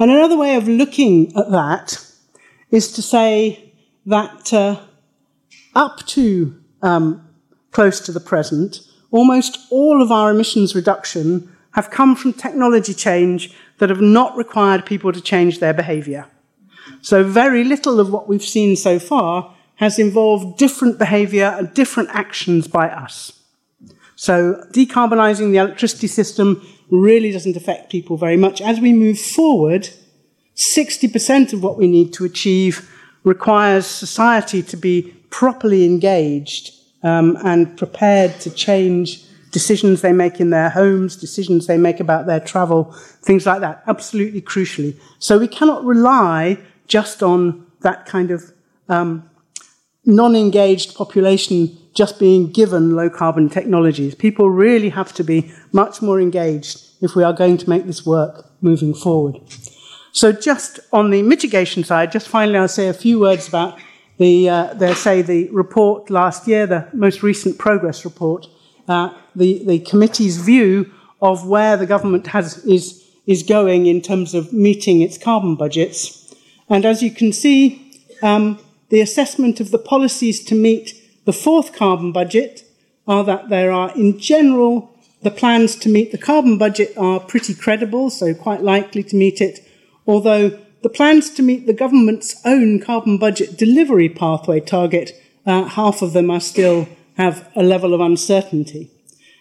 And 0.00 0.10
another 0.10 0.36
way 0.36 0.56
of 0.56 0.66
looking 0.66 1.36
at 1.36 1.50
that 1.50 2.04
is 2.70 2.90
to 2.92 3.02
say 3.02 3.72
that 4.06 4.52
uh, 4.52 4.80
up 5.74 6.04
to 6.06 6.60
um, 6.82 7.28
close 7.70 8.00
to 8.00 8.12
the 8.12 8.20
present, 8.20 8.80
almost 9.10 9.58
all 9.70 10.02
of 10.02 10.10
our 10.10 10.30
emissions 10.30 10.74
reduction 10.74 11.54
have 11.72 11.90
come 11.90 12.16
from 12.16 12.32
technology 12.32 12.94
change 12.94 13.54
that 13.78 13.88
have 13.88 14.00
not 14.00 14.36
required 14.36 14.84
people 14.84 15.12
to 15.12 15.20
change 15.20 15.58
their 15.58 15.72
behavior. 15.72 16.26
So, 17.00 17.24
very 17.24 17.64
little 17.64 18.00
of 18.00 18.10
what 18.10 18.28
we've 18.28 18.44
seen 18.44 18.76
so 18.76 18.98
far 18.98 19.54
has 19.76 19.98
involved 19.98 20.58
different 20.58 20.98
behavior 20.98 21.54
and 21.58 21.72
different 21.74 22.10
actions 22.12 22.68
by 22.68 22.88
us. 22.88 23.42
So 24.14 24.64
decarbonising 24.70 25.50
the 25.50 25.58
electricity 25.58 26.06
system 26.06 26.64
really 26.90 27.32
doesn't 27.32 27.56
affect 27.56 27.90
people 27.90 28.16
very 28.16 28.36
much. 28.36 28.60
As 28.60 28.78
we 28.78 28.92
move 28.92 29.18
forward, 29.18 29.88
60% 30.54 31.52
of 31.52 31.64
what 31.64 31.76
we 31.76 31.88
need 31.88 32.12
to 32.12 32.24
achieve 32.24 32.88
requires 33.24 33.84
society 33.84 34.62
to 34.62 34.76
be 34.76 35.12
properly 35.30 35.84
engaged 35.84 36.72
um, 37.02 37.36
and 37.42 37.76
prepared 37.76 38.38
to 38.42 38.50
change 38.50 39.24
decisions 39.50 40.02
they 40.02 40.12
make 40.12 40.38
in 40.38 40.50
their 40.50 40.70
homes, 40.70 41.16
decisions 41.16 41.66
they 41.66 41.76
make 41.76 41.98
about 41.98 42.26
their 42.26 42.38
travel, 42.38 42.92
things 43.22 43.44
like 43.44 43.60
that, 43.60 43.82
absolutely 43.88 44.40
crucially. 44.40 44.96
So 45.18 45.36
we 45.36 45.48
cannot 45.48 45.84
rely 45.84 46.58
just 46.86 47.22
on 47.22 47.66
that 47.80 48.06
kind 48.06 48.30
of 48.30 48.52
um, 48.88 49.28
non 50.04 50.34
engaged 50.34 50.94
population 50.94 51.76
just 51.94 52.18
being 52.18 52.50
given 52.50 52.96
low 52.96 53.10
carbon 53.10 53.48
technologies. 53.48 54.14
People 54.14 54.50
really 54.50 54.88
have 54.88 55.12
to 55.14 55.24
be 55.24 55.52
much 55.72 56.00
more 56.00 56.20
engaged 56.20 56.88
if 57.02 57.14
we 57.14 57.22
are 57.22 57.32
going 57.32 57.58
to 57.58 57.68
make 57.68 57.84
this 57.84 58.06
work 58.06 58.50
moving 58.60 58.94
forward. 58.94 59.40
So, 60.12 60.32
just 60.32 60.80
on 60.92 61.10
the 61.10 61.22
mitigation 61.22 61.84
side, 61.84 62.12
just 62.12 62.28
finally, 62.28 62.58
I'll 62.58 62.68
say 62.68 62.88
a 62.88 62.94
few 62.94 63.18
words 63.18 63.48
about 63.48 63.78
the, 64.18 64.48
uh, 64.48 64.74
the 64.74 64.94
say, 64.94 65.22
the 65.22 65.48
report 65.50 66.10
last 66.10 66.46
year, 66.46 66.66
the 66.66 66.86
most 66.92 67.22
recent 67.22 67.58
progress 67.58 68.04
report, 68.04 68.46
uh, 68.88 69.14
the, 69.34 69.64
the 69.66 69.78
committee's 69.80 70.36
view 70.36 70.92
of 71.22 71.46
where 71.46 71.76
the 71.76 71.86
government 71.86 72.26
has, 72.28 72.58
is, 72.66 73.02
is 73.26 73.42
going 73.42 73.86
in 73.86 74.02
terms 74.02 74.34
of 74.34 74.52
meeting 74.52 75.00
its 75.00 75.16
carbon 75.16 75.56
budgets. 75.56 76.21
And 76.72 76.86
as 76.86 77.02
you 77.02 77.10
can 77.10 77.34
see, 77.34 78.00
um, 78.22 78.58
the 78.88 79.02
assessment 79.02 79.60
of 79.60 79.72
the 79.72 79.78
policies 79.78 80.42
to 80.44 80.54
meet 80.54 80.94
the 81.26 81.32
fourth 81.32 81.74
carbon 81.74 82.12
budget 82.12 82.64
are 83.06 83.22
that 83.24 83.50
there 83.50 83.70
are, 83.70 83.94
in 83.94 84.18
general, 84.18 84.90
the 85.20 85.30
plans 85.30 85.76
to 85.76 85.90
meet 85.90 86.12
the 86.12 86.18
carbon 86.18 86.56
budget 86.56 86.96
are 86.96 87.20
pretty 87.20 87.54
credible, 87.54 88.08
so 88.08 88.32
quite 88.32 88.62
likely 88.62 89.02
to 89.02 89.16
meet 89.16 89.42
it, 89.42 89.60
although 90.06 90.58
the 90.82 90.88
plans 90.88 91.28
to 91.34 91.42
meet 91.42 91.66
the 91.66 91.74
government's 91.74 92.40
own 92.46 92.80
carbon 92.80 93.18
budget 93.18 93.58
delivery 93.58 94.08
pathway 94.08 94.58
target, 94.58 95.12
uh, 95.44 95.64
half 95.64 96.00
of 96.00 96.14
them 96.14 96.30
are 96.30 96.40
still 96.40 96.88
have 97.18 97.50
a 97.54 97.62
level 97.62 97.92
of 97.92 98.00
uncertainty. 98.00 98.90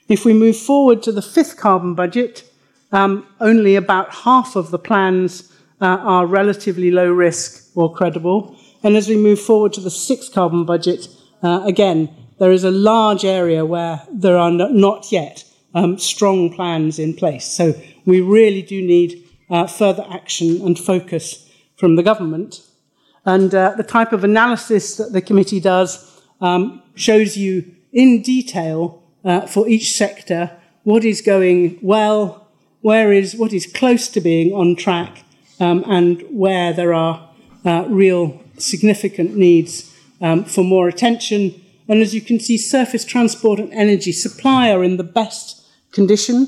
If 0.10 0.26
we 0.26 0.34
move 0.34 0.58
forward 0.58 1.02
to 1.04 1.14
the 1.14 1.22
fifth 1.22 1.56
carbon 1.56 1.96
budget, 1.96 2.44
um, 2.92 3.26
only 3.40 3.78
about 3.78 4.16
half 4.26 4.58
of 4.58 4.70
the 4.70 4.80
plans 4.80 5.51
are 5.86 6.26
relatively 6.26 6.92
low 6.92 7.12
risk 7.12 7.72
or 7.76 7.94
credible. 7.94 8.56
And 8.84 8.96
as 8.96 9.08
we 9.08 9.16
move 9.16 9.40
forward 9.40 9.74
to 9.74 9.82
the 9.82 9.92
sixth 9.92 10.34
carbon 10.34 10.66
budget, 10.66 11.08
uh, 11.44 11.64
again, 11.66 12.10
there 12.40 12.52
is 12.52 12.64
a 12.64 12.72
large 12.72 13.24
area 13.24 13.66
where 13.66 14.02
there 14.12 14.38
are 14.38 14.52
not 14.52 15.12
yet 15.12 15.44
um, 15.74 15.98
strong 15.98 16.54
plans 16.54 17.00
in 17.00 17.14
place. 17.14 17.46
So 17.46 17.74
we 18.06 18.22
really 18.22 18.62
do 18.62 18.82
need 18.82 19.28
uh, 19.50 19.68
further 19.68 20.06
action 20.10 20.62
and 20.66 20.78
focus 20.78 21.50
from 21.76 21.96
the 21.96 22.04
government. 22.04 22.62
And 23.26 23.54
uh, 23.54 23.76
the 23.78 23.84
type 23.84 24.14
of 24.14 24.24
analysis 24.24 24.98
that 24.98 25.14
the 25.14 25.22
committee 25.22 25.60
does 25.60 26.22
um, 26.42 26.82
shows 26.96 27.38
you 27.38 27.76
in 27.94 28.22
detail 28.22 29.04
uh, 29.24 29.42
for 29.46 29.68
each 29.68 29.92
sector 29.92 30.52
what 30.84 31.04
is 31.06 31.22
going 31.22 31.78
well, 31.82 32.48
where 32.82 33.12
is 33.12 33.36
what 33.36 33.54
is 33.54 33.72
close 33.72 34.08
to 34.10 34.22
being 34.22 34.52
on 34.54 34.76
track, 34.76 35.24
um, 35.62 35.86
and 35.88 36.24
where 36.30 36.74
there 36.74 36.94
are 36.94 37.30
uh, 37.64 37.86
real 37.88 38.42
significant 38.58 39.36
needs 39.38 39.96
um, 40.20 40.44
for 40.44 40.64
more 40.64 40.88
attention. 40.88 41.54
And 41.88 42.02
as 42.02 42.14
you 42.14 42.22
can 42.22 42.40
see, 42.40 42.58
surface 42.58 43.06
transport 43.06 43.60
and 43.60 43.72
energy 43.72 44.12
supply 44.12 44.72
are 44.72 44.84
in 44.84 44.98
the 44.98 45.04
best 45.04 45.64
condition. 45.92 46.48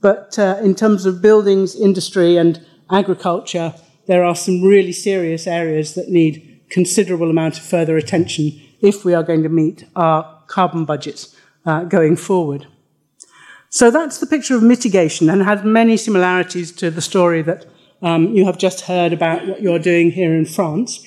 But 0.00 0.38
uh, 0.38 0.58
in 0.62 0.74
terms 0.74 1.04
of 1.04 1.20
buildings, 1.20 1.76
industry, 1.76 2.36
and 2.36 2.64
agriculture, 2.90 3.74
there 4.06 4.24
are 4.24 4.34
some 4.34 4.62
really 4.62 4.92
serious 4.92 5.46
areas 5.46 5.94
that 5.94 6.08
need 6.08 6.62
considerable 6.70 7.30
amount 7.30 7.58
of 7.58 7.64
further 7.64 7.96
attention 7.96 8.60
if 8.80 9.04
we 9.04 9.14
are 9.14 9.22
going 9.22 9.42
to 9.42 9.48
meet 9.48 9.84
our 9.94 10.42
carbon 10.46 10.84
budgets 10.84 11.36
uh, 11.66 11.84
going 11.84 12.16
forward. 12.16 12.66
So 13.68 13.90
that's 13.90 14.18
the 14.18 14.26
picture 14.26 14.56
of 14.56 14.62
mitigation 14.62 15.28
and 15.28 15.42
has 15.42 15.64
many 15.64 15.96
similarities 15.96 16.70
to 16.72 16.90
the 16.90 17.00
story 17.00 17.42
that 17.42 17.66
um, 18.02 18.34
you 18.34 18.44
have 18.44 18.58
just 18.58 18.82
heard 18.82 19.12
about 19.12 19.46
what 19.46 19.62
you're 19.62 19.78
doing 19.78 20.10
here 20.10 20.34
in 20.34 20.46
France. 20.46 21.04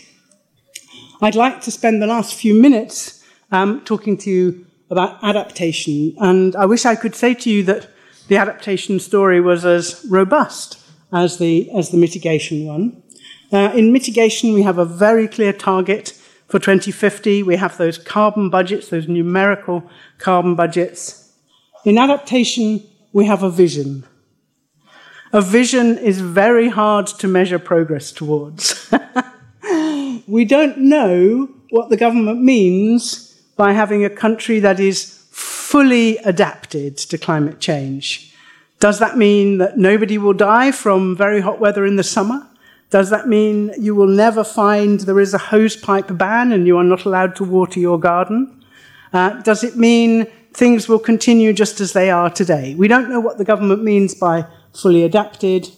I'd 1.22 1.36
like 1.36 1.62
to 1.62 1.72
spend 1.72 2.02
the 2.02 2.08
last 2.08 2.36
few 2.36 2.54
minutes 2.54 3.24
um, 3.52 3.82
talking 3.86 4.18
to 4.18 4.30
you 4.30 4.66
about 4.90 5.22
adaptation, 5.24 6.16
and 6.20 6.56
I 6.56 6.66
wish 6.66 6.86
I 6.86 6.96
could 6.96 7.16
say 7.16 7.34
to 7.34 7.50
you 7.50 7.64
that 7.64 7.90
the 8.28 8.38
adaptation 8.38 9.00
story 9.00 9.42
was 9.42 9.66
as 9.66 10.06
robust 10.10 10.80
as 11.12 11.38
the, 11.38 11.70
as 11.72 11.90
the 11.90 11.98
mitigation 11.98 12.66
one. 12.66 13.04
Uh, 13.52 13.72
in 13.74 13.94
mitigation, 13.94 14.54
we 14.54 14.64
have 14.64 14.78
a 14.78 14.86
very 14.86 15.28
clear 15.28 15.54
target 15.54 16.10
for 16.48 16.60
2050. 16.60 17.44
We 17.44 17.56
have 17.56 17.78
those 17.78 17.98
carbon 17.98 18.50
budgets, 18.50 18.90
those 18.90 19.08
numerical 19.08 19.90
carbon 20.18 20.56
budgets. 20.56 21.32
In 21.86 21.98
adaptation, 21.98 22.84
we 23.14 23.26
have 23.26 23.44
a 23.44 23.50
vision. 23.50 24.06
A 25.34 25.42
vision 25.42 25.98
is 25.98 26.22
very 26.22 26.70
hard 26.70 27.08
to 27.08 27.28
measure 27.28 27.60
progress 27.60 28.14
towards. 28.14 28.90
we 30.28 30.46
don't 30.46 30.78
know 30.78 31.50
what 31.70 31.90
the 31.90 31.98
government 31.98 32.42
means 32.42 33.34
by 33.58 33.74
having 33.74 34.06
a 34.06 34.10
country 34.10 34.60
that 34.62 34.80
is 34.80 35.26
fully 35.32 36.18
adapted 36.20 36.98
to 36.98 37.18
climate 37.18 37.60
change. 37.60 38.34
Does 38.80 39.00
that 39.00 39.18
mean 39.18 39.58
that 39.58 39.78
nobody 39.78 40.18
will 40.18 40.34
die 40.34 40.72
from 40.72 41.18
very 41.18 41.42
hot 41.42 41.60
weather 41.60 41.86
in 41.86 41.98
the 41.98 42.04
summer? 42.04 42.48
Does 42.90 43.10
that 43.10 43.28
mean 43.28 43.74
you 43.78 43.94
will 43.96 44.08
never 44.08 44.46
find 44.46 45.02
there 45.02 45.20
is 45.20 45.34
a 45.34 45.40
hosepipe 45.40 46.18
ban 46.18 46.54
and 46.54 46.66
you 46.66 46.78
are 46.78 46.86
not 46.86 47.04
allowed 47.04 47.36
to 47.36 47.44
water 47.44 47.82
your 47.82 48.00
garden? 48.00 48.64
Uh, 49.12 49.42
does 49.42 49.64
it 49.64 49.76
mean 49.76 50.28
things 50.54 50.88
will 50.88 51.00
continue 51.00 51.52
just 51.52 51.82
as 51.82 51.92
they 51.92 52.10
are 52.10 52.30
today? 52.30 52.76
We 52.76 52.88
don't 52.88 53.10
know 53.10 53.20
what 53.20 53.38
the 53.38 53.44
government 53.44 53.84
means 53.84 54.16
by 54.16 54.46
fully 54.82 55.04
adapted. 55.04 55.70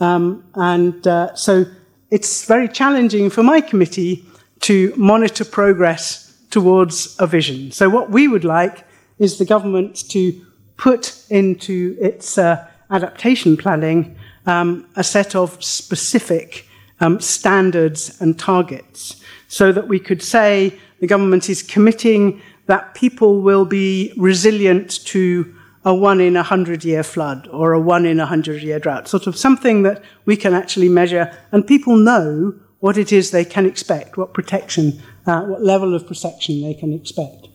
Um, 0.00 0.44
and 0.54 1.06
uh, 1.06 1.34
so 1.34 1.64
it's 2.10 2.44
very 2.46 2.68
challenging 2.68 3.30
for 3.30 3.42
my 3.42 3.60
committee 3.60 4.24
to 4.60 4.92
monitor 4.96 5.44
progress 5.44 6.32
towards 6.50 7.16
a 7.18 7.26
vision. 7.26 7.72
So, 7.72 7.88
what 7.88 8.10
we 8.10 8.28
would 8.28 8.44
like 8.44 8.84
is 9.18 9.38
the 9.38 9.44
government 9.44 10.08
to 10.10 10.44
put 10.76 11.24
into 11.30 11.96
its 12.00 12.38
uh, 12.38 12.66
adaptation 12.90 13.56
planning 13.56 14.16
um, 14.46 14.86
a 14.96 15.04
set 15.04 15.34
of 15.34 15.62
specific 15.62 16.66
um, 17.00 17.20
standards 17.20 18.20
and 18.20 18.38
targets 18.38 19.20
so 19.48 19.72
that 19.72 19.88
we 19.88 19.98
could 19.98 20.22
say 20.22 20.78
the 21.00 21.06
government 21.06 21.48
is 21.48 21.62
committing 21.62 22.40
that 22.66 22.94
people 22.94 23.42
will 23.42 23.64
be 23.64 24.12
resilient 24.16 25.04
to 25.04 25.54
a 25.84 25.94
one 25.94 26.20
in 26.20 26.36
a 26.36 26.42
hundred 26.42 26.84
year 26.84 27.02
flood 27.02 27.48
or 27.48 27.72
a 27.72 27.80
one 27.80 28.06
in 28.06 28.18
a 28.20 28.26
hundred 28.26 28.62
year 28.62 28.78
drought, 28.78 29.08
sort 29.08 29.26
of 29.26 29.36
something 29.36 29.82
that 29.82 30.02
we 30.24 30.36
can 30.36 30.54
actually 30.54 30.88
measure 30.88 31.30
and 31.52 31.66
people 31.66 31.96
know 31.96 32.54
what 32.80 32.98
it 32.98 33.12
is 33.12 33.30
they 33.30 33.44
can 33.44 33.66
expect, 33.66 34.16
what 34.16 34.34
protection, 34.34 35.02
uh, 35.26 35.42
what 35.42 35.62
level 35.62 35.94
of 35.94 36.06
protection 36.06 36.62
they 36.62 36.74
can 36.74 36.92
expect. 36.92 37.48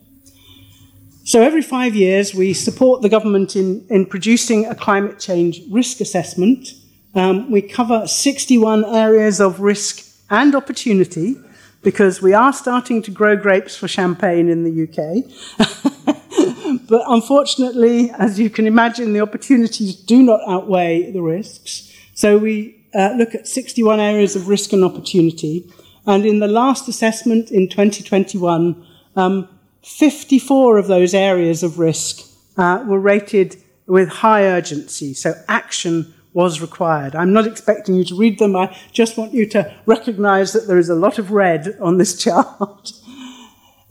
So 1.24 1.44
every 1.44 1.62
five 1.62 1.94
years, 1.94 2.34
we 2.34 2.56
support 2.56 3.04
the 3.04 3.10
government 3.10 3.56
in, 3.56 3.86
in 3.90 4.08
producing 4.08 4.66
a 4.66 4.74
climate 4.74 5.20
change 5.20 5.62
risk 5.70 6.02
assessment. 6.02 6.70
Um, 7.14 7.52
we 7.52 7.62
cover 7.62 8.08
61 8.08 8.84
areas 8.86 9.40
of 9.40 9.60
risk 9.60 10.04
and 10.32 10.56
opportunity 10.56 11.36
because 11.84 12.22
we 12.22 12.34
are 12.34 12.52
starting 12.52 13.04
to 13.04 13.12
grow 13.12 13.36
grapes 13.36 13.78
for 13.78 13.88
champagne 13.88 14.50
in 14.50 14.64
the 14.64 14.84
UK. 14.88 16.16
but 16.90 17.04
unfortunately, 17.08 18.12
as 18.18 18.40
you 18.40 18.50
can 18.50 18.66
imagine, 18.66 19.14
the 19.14 19.22
opportunities 19.22 19.96
do 19.96 20.24
not 20.24 20.42
outweigh 20.48 21.12
the 21.12 21.22
risks. 21.22 21.94
So 22.16 22.38
we 22.38 22.84
uh, 22.94 23.14
look 23.18 23.36
at 23.36 23.48
61 23.48 24.00
areas 24.00 24.36
of 24.36 24.48
risk 24.48 24.74
and 24.74 24.84
opportunity. 24.84 25.72
And 26.06 26.26
in 26.26 26.40
the 26.40 26.48
last 26.48 26.88
assessment 26.88 27.52
in 27.52 27.70
2021, 27.70 28.86
um, 29.16 29.48
54 29.84 30.78
of 30.78 30.88
those 30.88 31.14
areas 31.14 31.62
of 31.64 31.78
risk 31.78 32.28
uh, 32.58 32.84
were 32.88 33.00
rated 33.00 33.56
with 33.86 34.10
high 34.10 34.44
urgency, 34.44 35.14
so 35.14 35.34
action 35.48 36.14
was 36.34 36.62
required. 36.62 37.16
I'm 37.16 37.34
not 37.34 37.48
expecting 37.48 37.96
you 37.96 38.04
to 38.06 38.16
read 38.16 38.40
them, 38.40 38.56
I 38.56 38.76
just 38.92 39.18
want 39.18 39.34
you 39.34 39.48
to 39.48 39.74
recognize 39.86 40.54
that 40.54 40.68
there 40.68 40.78
is 40.78 40.90
a 40.90 40.96
lot 40.96 41.20
of 41.20 41.32
red 41.32 41.76
on 41.80 41.98
this 41.98 42.18
chart. 42.24 42.92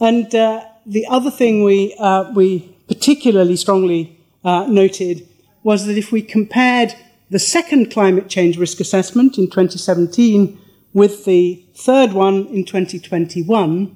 and 0.00 0.33
uh, 0.35 0.64
the 0.87 1.07
other 1.07 1.31
thing 1.31 1.64
we, 1.64 1.95
uh, 1.99 2.33
we 2.35 2.76
particularly 2.88 3.57
strongly 3.57 4.18
uh, 4.45 4.66
noted 4.66 5.28
was 5.62 5.87
that 5.87 5.99
if 5.99 6.11
we 6.11 6.23
compared 6.23 6.95
the 7.30 7.38
second 7.38 7.90
climate 7.90 8.28
change 8.28 8.57
risk 8.57 8.80
assessment 8.80 9.37
in 9.37 9.45
2017 9.45 10.59
with 10.95 11.25
the 11.26 11.62
third 11.75 12.12
one 12.12 12.47
in 12.47 12.64
2021, 12.64 13.95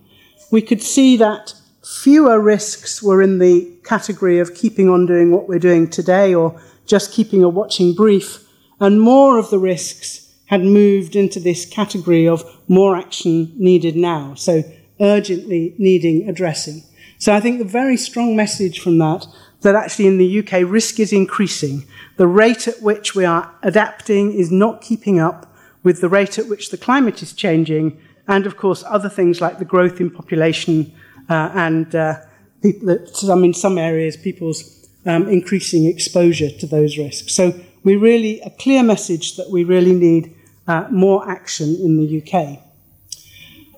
we 0.51 0.61
could 0.61 0.83
see 0.83 1.17
that 1.17 1.55
fewer 1.83 2.39
risks 2.39 3.03
were 3.03 3.23
in 3.23 3.39
the 3.39 3.71
category 3.85 4.39
of 4.39 4.55
keeping 4.55 4.89
on 4.89 5.07
doing 5.07 5.31
what 5.31 5.49
we're 5.49 5.59
doing 5.59 5.89
today 5.89 6.35
or 6.35 6.61
just 6.87 7.13
keeping 7.13 7.43
a 7.43 7.49
watching 7.49 7.95
brief, 7.95 8.47
and 8.81 9.01
more 9.01 9.39
of 9.39 9.51
the 9.51 9.59
risks 9.59 10.35
had 10.47 10.63
moved 10.63 11.17
into 11.17 11.41
this 11.41 11.65
category 11.65 12.29
of 12.29 12.45
more 12.69 12.95
action 12.97 13.53
needed 13.57 13.97
now, 13.97 14.35
so 14.35 14.63
urgently 15.01 15.75
needing 15.79 16.29
addressing. 16.29 16.83
So 17.23 17.33
I 17.33 17.39
think 17.39 17.61
the 17.61 17.65
very 17.65 17.97
strong 17.97 18.35
message 18.35 18.81
from 18.81 18.99
that 18.99 19.29
that 19.61 19.77
actually 19.77 20.09
in 20.09 20.19
the 20.19 20.41
UK 20.41 20.69
risk 20.69 20.99
is 20.99 21.13
increasing. 21.13 21.87
The 22.17 22.27
rate 22.27 22.67
at 22.67 22.83
which 22.83 23.15
we 23.15 23.25
are 23.25 23.55
adapting 23.63 24.33
is 24.33 24.51
not 24.51 24.81
keeping 24.81 25.21
up 25.21 25.55
with 25.85 26.01
the 26.01 26.09
rate 26.09 26.37
at 26.37 26.49
which 26.49 26.71
the 26.71 26.77
climate 26.77 27.23
is 27.23 27.33
changing, 27.33 27.97
and 28.27 28.45
of 28.45 28.57
course 28.57 28.83
other 28.89 29.09
things 29.09 29.41
like 29.41 29.61
the 29.61 29.65
growth 29.65 30.01
in 30.01 30.11
population 30.11 30.93
uh, 31.31 31.53
and 31.55 31.95
uh, 31.95 32.17
people, 32.61 32.99
some, 33.13 33.45
in 33.45 33.55
some 33.55 33.79
areas 33.79 34.17
people's 34.17 34.89
um, 35.07 35.29
increasing 35.29 35.85
exposure 35.87 36.51
to 36.51 36.67
those 36.67 36.99
risks. 36.99 37.33
So 37.33 37.55
we 37.85 37.95
really 37.95 38.41
a 38.41 38.51
clear 38.51 38.83
message 38.83 39.37
that 39.37 39.49
we 39.49 39.63
really 39.63 39.95
need 39.95 40.35
uh, 40.67 40.89
more 40.91 41.31
action 41.31 41.69
in 41.77 41.99
the 41.99 42.21
UK. 42.21 42.72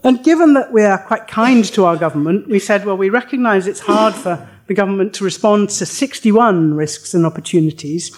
And 0.05 0.23
given 0.23 0.53
that 0.53 0.71
we 0.71 0.83
are 0.83 0.99
quite 0.99 1.27
kind 1.27 1.65
to 1.65 1.87
our 1.87 1.97
government, 1.97 2.47
we 2.47 2.59
said, 2.59 2.85
well, 2.85 2.97
we 2.97 3.09
recognise 3.09 3.67
it's 3.67 3.81
hard 3.81 4.15
for 4.15 4.47
the 4.67 4.75
government 4.75 5.15
to 5.15 5.25
respond 5.25 5.71
to 5.71 5.87
61 5.87 6.75
risks 6.75 7.15
and 7.15 7.25
opportunities. 7.25 8.15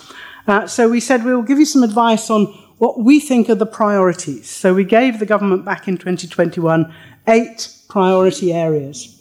Uh, 0.49 0.67
so 0.67 0.89
we 0.89 0.99
said 0.99 1.25
we'll 1.25 1.43
give 1.43 1.61
you 1.61 1.65
some 1.65 1.85
advice 1.85 2.29
on 2.29 2.47
what 2.79 2.99
we 2.99 3.21
think 3.21 3.49
are 3.49 3.55
the 3.55 3.67
priorities. 3.67 4.51
So 4.51 4.75
we 4.75 4.85
gave 4.85 5.21
the 5.21 5.27
government 5.27 5.65
back 5.65 5.87
in 5.87 5.97
2021 5.97 6.93
eight 7.29 7.73
priority 7.89 8.53
areas. 8.53 9.13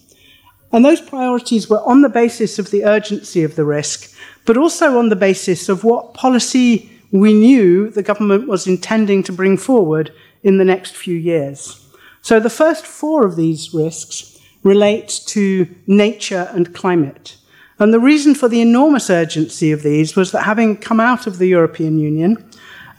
And 0.72 0.84
those 0.84 1.02
priorities 1.02 1.70
were 1.70 1.82
on 1.84 2.02
the 2.02 2.10
basis 2.10 2.60
of 2.60 2.72
the 2.72 2.84
urgency 2.84 3.44
of 3.44 3.56
the 3.56 3.64
risk, 3.64 4.12
but 4.46 4.58
also 4.58 4.98
on 4.98 5.10
the 5.10 5.16
basis 5.16 5.70
of 5.70 5.84
what 5.84 6.14
policy 6.16 6.92
we 7.12 7.34
knew 7.34 7.90
the 7.90 8.04
government 8.04 8.48
was 8.48 8.68
intending 8.68 9.24
to 9.24 9.32
bring 9.32 9.56
forward 9.56 10.12
in 10.44 10.58
the 10.58 10.66
next 10.66 10.96
few 10.96 11.16
years. 11.16 11.85
So 12.26 12.40
the 12.40 12.50
first 12.50 12.88
four 12.88 13.24
of 13.24 13.36
these 13.36 13.72
risks 13.72 14.40
relate 14.64 15.22
to 15.28 15.68
nature 15.86 16.50
and 16.56 16.74
climate. 16.74 17.38
And 17.78 17.94
the 17.94 18.00
reason 18.00 18.34
for 18.34 18.50
the 18.50 18.62
enormous 18.62 19.12
urgency 19.12 19.72
of 19.72 19.84
these 19.84 20.16
was 20.16 20.32
that 20.32 20.42
having 20.42 20.78
come 20.78 21.00
out 21.00 21.28
of 21.28 21.38
the 21.38 21.46
European 21.46 22.00
Union, 22.00 22.50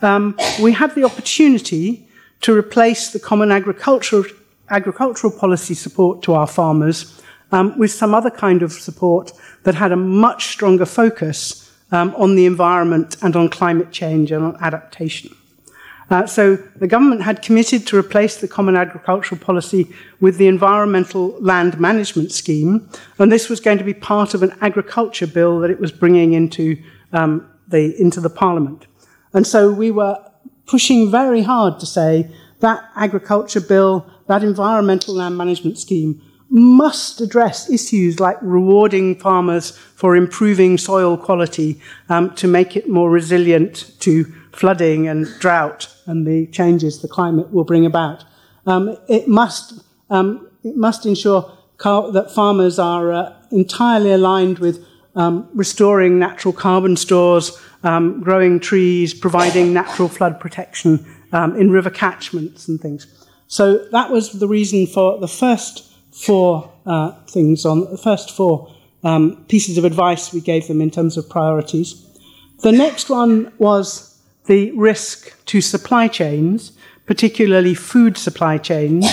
um, 0.00 0.38
we 0.62 0.70
had 0.70 0.94
the 0.94 1.02
opportunity 1.02 2.08
to 2.42 2.56
replace 2.56 3.10
the 3.10 3.18
common 3.18 3.50
agricultural, 3.50 4.22
agricultural 4.70 5.32
policy 5.32 5.74
support 5.74 6.22
to 6.22 6.34
our 6.34 6.46
farmers 6.46 7.20
um, 7.50 7.76
with 7.76 7.90
some 7.90 8.14
other 8.14 8.30
kind 8.30 8.62
of 8.62 8.70
support 8.70 9.32
that 9.64 9.74
had 9.74 9.90
a 9.90 9.96
much 9.96 10.46
stronger 10.46 10.86
focus 10.86 11.68
um, 11.90 12.14
on 12.14 12.36
the 12.36 12.46
environment 12.46 13.16
and 13.22 13.34
on 13.34 13.48
climate 13.48 13.90
change 13.90 14.30
and 14.30 14.44
on 14.44 14.56
adaptation. 14.60 15.34
Uh, 16.08 16.24
so 16.24 16.54
the 16.76 16.86
government 16.86 17.22
had 17.22 17.42
committed 17.42 17.86
to 17.86 17.98
replace 17.98 18.36
the 18.36 18.46
Common 18.46 18.76
Agricultural 18.76 19.40
Policy 19.40 19.90
with 20.20 20.36
the 20.38 20.46
Environmental 20.46 21.36
Land 21.40 21.80
Management 21.80 22.30
Scheme, 22.30 22.88
and 23.18 23.32
this 23.32 23.48
was 23.48 23.58
going 23.58 23.78
to 23.78 23.84
be 23.84 23.94
part 23.94 24.32
of 24.32 24.42
an 24.42 24.56
agriculture 24.60 25.26
bill 25.26 25.58
that 25.60 25.70
it 25.70 25.80
was 25.80 25.90
bringing 25.90 26.32
into, 26.32 26.80
um, 27.12 27.48
the, 27.66 28.00
into 28.00 28.20
the 28.20 28.30
Parliament. 28.30 28.86
And 29.32 29.46
so 29.46 29.72
we 29.72 29.90
were 29.90 30.16
pushing 30.66 31.10
very 31.10 31.42
hard 31.42 31.80
to 31.80 31.86
say 31.86 32.30
that 32.60 32.88
agriculture 32.94 33.60
bill, 33.60 34.08
that 34.28 34.44
environmental 34.44 35.14
land 35.14 35.36
management 35.36 35.78
scheme, 35.78 36.22
must 36.48 37.20
address 37.20 37.68
issues 37.68 38.20
like 38.20 38.36
rewarding 38.40 39.18
farmers 39.18 39.72
for 39.72 40.14
improving 40.14 40.78
soil 40.78 41.16
quality 41.16 41.80
um, 42.08 42.32
to 42.36 42.46
make 42.46 42.76
it 42.76 42.88
more 42.88 43.10
resilient 43.10 43.92
to 43.98 44.24
flooding 44.52 45.08
and 45.08 45.26
drought 45.40 45.92
and 46.06 46.26
the 46.26 46.46
changes 46.48 47.02
the 47.02 47.08
climate 47.08 47.52
will 47.52 47.64
bring 47.64 47.86
about. 47.86 48.24
Um, 48.66 48.96
it, 49.08 49.28
must, 49.28 49.80
um, 50.10 50.48
it 50.64 50.76
must 50.76 51.06
ensure 51.06 51.52
that 51.78 52.32
farmers 52.34 52.78
are 52.78 53.12
uh, 53.12 53.34
entirely 53.50 54.12
aligned 54.12 54.58
with 54.58 54.84
um, 55.14 55.48
restoring 55.54 56.18
natural 56.18 56.52
carbon 56.52 56.96
stores, 56.96 57.58
um, 57.82 58.20
growing 58.20 58.60
trees, 58.60 59.14
providing 59.14 59.72
natural 59.72 60.08
flood 60.08 60.40
protection 60.40 61.04
um, 61.32 61.56
in 61.56 61.70
river 61.70 61.90
catchments 61.90 62.68
and 62.68 62.80
things. 62.80 63.06
So 63.48 63.78
that 63.92 64.10
was 64.10 64.32
the 64.32 64.48
reason 64.48 64.86
for 64.86 65.18
the 65.18 65.28
first 65.28 65.92
four 66.12 66.72
uh, 66.86 67.12
things 67.26 67.64
on 67.64 67.90
the 67.90 67.98
first 67.98 68.30
four 68.30 68.74
um, 69.04 69.44
pieces 69.48 69.78
of 69.78 69.84
advice 69.84 70.32
we 70.32 70.40
gave 70.40 70.66
them 70.66 70.80
in 70.80 70.90
terms 70.90 71.16
of 71.16 71.28
priorities. 71.28 72.02
The 72.62 72.72
next 72.72 73.10
one 73.10 73.52
was 73.58 74.15
the 74.46 74.70
risk 74.72 75.44
to 75.46 75.60
supply 75.60 76.08
chains, 76.08 76.72
particularly 77.06 77.74
food 77.74 78.16
supply 78.16 78.58
chains. 78.58 79.06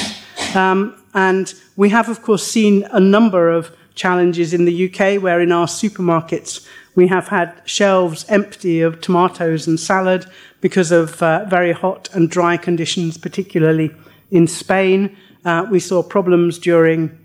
Um, 0.56 0.96
and 1.14 1.54
we 1.76 1.90
have, 1.90 2.10
of 2.10 2.22
course, 2.22 2.46
seen 2.46 2.88
a 2.92 3.00
number 3.00 3.50
of 3.50 3.76
challenges 3.96 4.54
in 4.54 4.66
the 4.66 4.90
UK 4.90 5.22
where 5.22 5.40
in 5.40 5.52
our 5.52 5.68
supermarkets 5.68 6.68
we 6.96 7.08
have 7.08 7.28
had 7.28 7.62
shelves 7.66 8.26
empty 8.30 8.82
of 8.82 9.02
tomatoes 9.02 9.68
and 9.68 9.80
salad 9.80 10.26
because 10.62 10.92
of 10.92 11.22
uh, 11.22 11.46
very 11.46 11.72
hot 11.72 12.10
and 12.14 12.30
dry 12.30 12.58
conditions, 12.58 13.18
particularly 13.18 13.94
in 14.32 14.48
Spain. 14.48 15.16
Uh, 15.46 15.66
we 15.70 15.80
saw 15.80 16.02
problems 16.02 16.58
during 16.58 17.18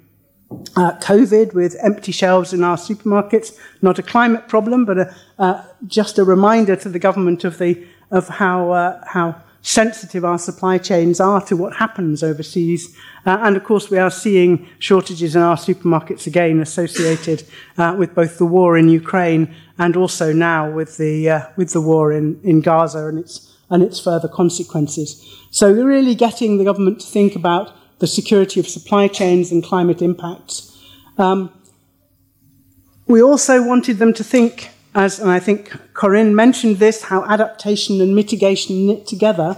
uh, 0.76 0.92
COVID 0.98 1.54
with 1.54 1.76
empty 1.82 2.12
shelves 2.12 2.52
in 2.52 2.64
our 2.64 2.76
supermarkets. 2.76 3.56
Not 3.82 3.98
a 3.98 4.02
climate 4.02 4.48
problem, 4.48 4.84
but 4.84 4.98
a, 4.98 5.14
uh, 5.38 5.64
just 5.86 6.18
a 6.18 6.24
reminder 6.24 6.76
to 6.76 6.88
the 6.88 6.98
government 6.98 7.44
of, 7.44 7.58
the, 7.58 7.86
of 8.10 8.28
how, 8.28 8.70
uh, 8.70 9.04
how 9.06 9.40
sensitive 9.62 10.24
our 10.24 10.38
supply 10.38 10.78
chains 10.78 11.20
are 11.20 11.40
to 11.42 11.56
what 11.56 11.76
happens 11.76 12.22
overseas. 12.22 12.96
Uh, 13.26 13.38
and 13.42 13.56
of 13.56 13.64
course, 13.64 13.90
we 13.90 13.98
are 13.98 14.10
seeing 14.10 14.66
shortages 14.78 15.36
in 15.36 15.42
our 15.42 15.56
supermarkets 15.56 16.26
again 16.26 16.60
associated 16.60 17.44
uh, 17.76 17.94
with 17.98 18.14
both 18.14 18.38
the 18.38 18.46
war 18.46 18.78
in 18.78 18.88
Ukraine 18.88 19.54
and 19.78 19.96
also 19.96 20.32
now 20.32 20.70
with 20.70 20.96
the, 20.96 21.28
uh, 21.28 21.46
with 21.56 21.72
the 21.72 21.80
war 21.80 22.12
in, 22.12 22.40
in 22.42 22.60
Gaza 22.60 23.06
and 23.06 23.18
its, 23.18 23.56
and 23.68 23.82
its 23.82 24.00
further 24.00 24.28
consequences. 24.28 25.24
So, 25.50 25.72
we're 25.72 25.86
really 25.86 26.14
getting 26.14 26.58
the 26.58 26.64
government 26.64 27.00
to 27.00 27.06
think 27.06 27.34
about 27.34 27.74
the 27.98 28.06
security 28.06 28.60
of 28.60 28.68
supply 28.68 29.08
chains 29.08 29.50
and 29.50 29.62
climate 29.62 30.02
impacts. 30.02 30.78
Um, 31.16 31.52
we 33.06 33.22
also 33.22 33.62
wanted 33.62 33.98
them 33.98 34.12
to 34.14 34.24
think 34.24 34.70
as, 34.98 35.20
and 35.20 35.30
I 35.30 35.38
think 35.38 35.94
Corinne 35.94 36.34
mentioned 36.34 36.78
this, 36.78 37.04
how 37.04 37.24
adaptation 37.24 38.00
and 38.00 38.16
mitigation 38.16 38.86
knit 38.86 39.06
together. 39.06 39.56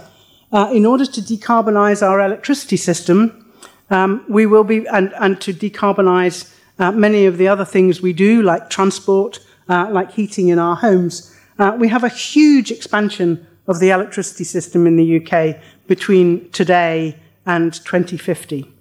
Uh, 0.51 0.69
in 0.71 0.85
order 0.85 1.05
to 1.05 1.21
decarbonize 1.21 2.05
our 2.05 2.21
electricity 2.21 2.77
system, 2.77 3.51
um, 3.89 4.23
we 4.29 4.45
will 4.45 4.63
be, 4.63 4.85
and, 4.87 5.11
and 5.19 5.41
to 5.41 5.51
decarbonize 5.51 6.53
uh, 6.77 6.91
many 6.91 7.25
of 7.25 7.39
the 7.39 7.47
other 7.47 7.65
things 7.65 8.01
we 8.01 8.13
do, 8.13 8.43
like 8.43 8.69
transport, 8.69 9.39
uh, 9.67 9.89
like 9.89 10.11
heating 10.11 10.49
in 10.49 10.59
our 10.59 10.75
homes, 10.75 11.35
uh, 11.57 11.75
we 11.79 11.87
have 11.87 12.03
a 12.03 12.09
huge 12.09 12.69
expansion 12.69 13.47
of 13.67 13.79
the 13.79 13.89
electricity 13.89 14.43
system 14.43 14.85
in 14.85 14.95
the 14.95 15.09
UK 15.19 15.59
between 15.87 16.49
today 16.51 17.17
and 17.47 17.73
2050. 17.73 18.71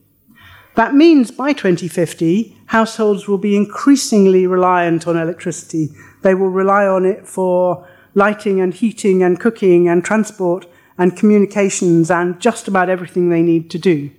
That 0.75 0.95
means 0.95 1.31
by 1.31 1.53
2050, 1.53 2.57
households 2.67 3.27
will 3.27 3.39
be 3.39 3.57
increasingly 3.57 4.47
reliant 4.47 5.07
on 5.07 5.17
electricity 5.17 5.89
they 6.23 6.35
will 6.35 6.49
rely 6.49 6.87
on 6.87 7.05
it 7.05 7.27
for 7.27 7.87
lighting 8.15 8.61
and 8.61 8.75
heating 8.75 9.23
and 9.23 9.41
cooking 9.41 9.89
and 9.89 10.05
transport 10.05 10.67
and 10.99 11.17
communications 11.17 12.11
and 12.11 12.41
just 12.41 12.69
about 12.69 12.89
everything 12.89 13.29
they 13.29 13.43
need 13.43 13.71
to 13.71 13.79
do. 13.79 14.11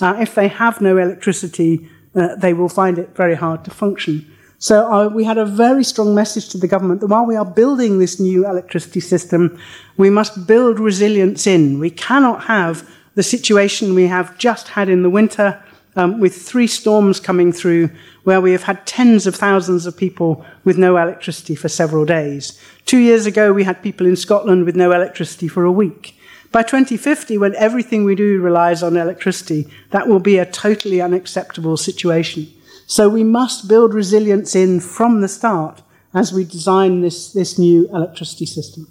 Uh, 0.00 0.16
if 0.18 0.34
they 0.34 0.48
have 0.48 0.80
no 0.80 0.96
electricity, 0.96 1.88
uh, 2.14 2.34
they 2.36 2.54
will 2.54 2.68
find 2.68 2.98
it 2.98 3.14
very 3.14 3.34
hard 3.34 3.64
to 3.64 3.70
function. 3.70 4.26
So 4.58 4.92
uh, 4.92 5.08
we 5.08 5.24
had 5.24 5.38
a 5.38 5.46
very 5.46 5.84
strong 5.84 6.14
message 6.14 6.50
to 6.50 6.58
the 6.58 6.68
government 6.68 7.00
that 7.00 7.06
while 7.06 7.24
we 7.24 7.36
are 7.36 7.44
building 7.44 7.98
this 7.98 8.20
new 8.20 8.46
electricity 8.46 9.00
system, 9.00 9.58
we 9.96 10.10
must 10.10 10.46
build 10.46 10.78
resilience 10.78 11.46
in. 11.46 11.78
We 11.78 11.90
cannot 11.90 12.44
have 12.44 12.88
the 13.14 13.22
situation 13.22 13.94
we 13.94 14.06
have 14.06 14.36
just 14.38 14.68
had 14.68 14.88
in 14.88 15.02
the 15.02 15.10
winter 15.10 15.62
um, 15.96 16.20
with 16.20 16.34
three 16.34 16.66
storms 16.66 17.20
coming 17.20 17.52
through 17.52 17.90
where 18.24 18.40
we 18.40 18.52
have 18.52 18.64
had 18.64 18.86
tens 18.86 19.26
of 19.26 19.34
thousands 19.34 19.86
of 19.86 19.96
people 19.96 20.44
with 20.64 20.78
no 20.78 20.96
electricity 20.96 21.54
for 21.54 21.68
several 21.68 22.04
days. 22.04 22.60
Two 22.86 22.98
years 22.98 23.26
ago, 23.26 23.52
we 23.52 23.64
had 23.64 23.82
people 23.82 24.06
in 24.06 24.16
Scotland 24.16 24.64
with 24.64 24.76
no 24.76 24.92
electricity 24.92 25.48
for 25.48 25.64
a 25.64 25.72
week. 25.72 26.16
By 26.52 26.62
2050, 26.62 27.38
when 27.38 27.54
everything 27.54 28.04
we 28.04 28.14
do 28.14 28.40
relies 28.40 28.82
on 28.82 28.96
electricity, 28.96 29.68
that 29.90 30.08
will 30.08 30.18
be 30.18 30.38
a 30.38 30.46
totally 30.46 31.00
unacceptable 31.00 31.76
situation. 31.76 32.48
So 32.86 33.08
we 33.08 33.22
must 33.22 33.68
build 33.68 33.94
resilience 33.94 34.56
in 34.56 34.80
from 34.80 35.20
the 35.20 35.28
start 35.28 35.82
as 36.12 36.32
we 36.32 36.44
design 36.44 37.02
this, 37.02 37.32
this 37.32 37.56
new 37.56 37.88
electricity 37.90 38.46
system. 38.46 38.88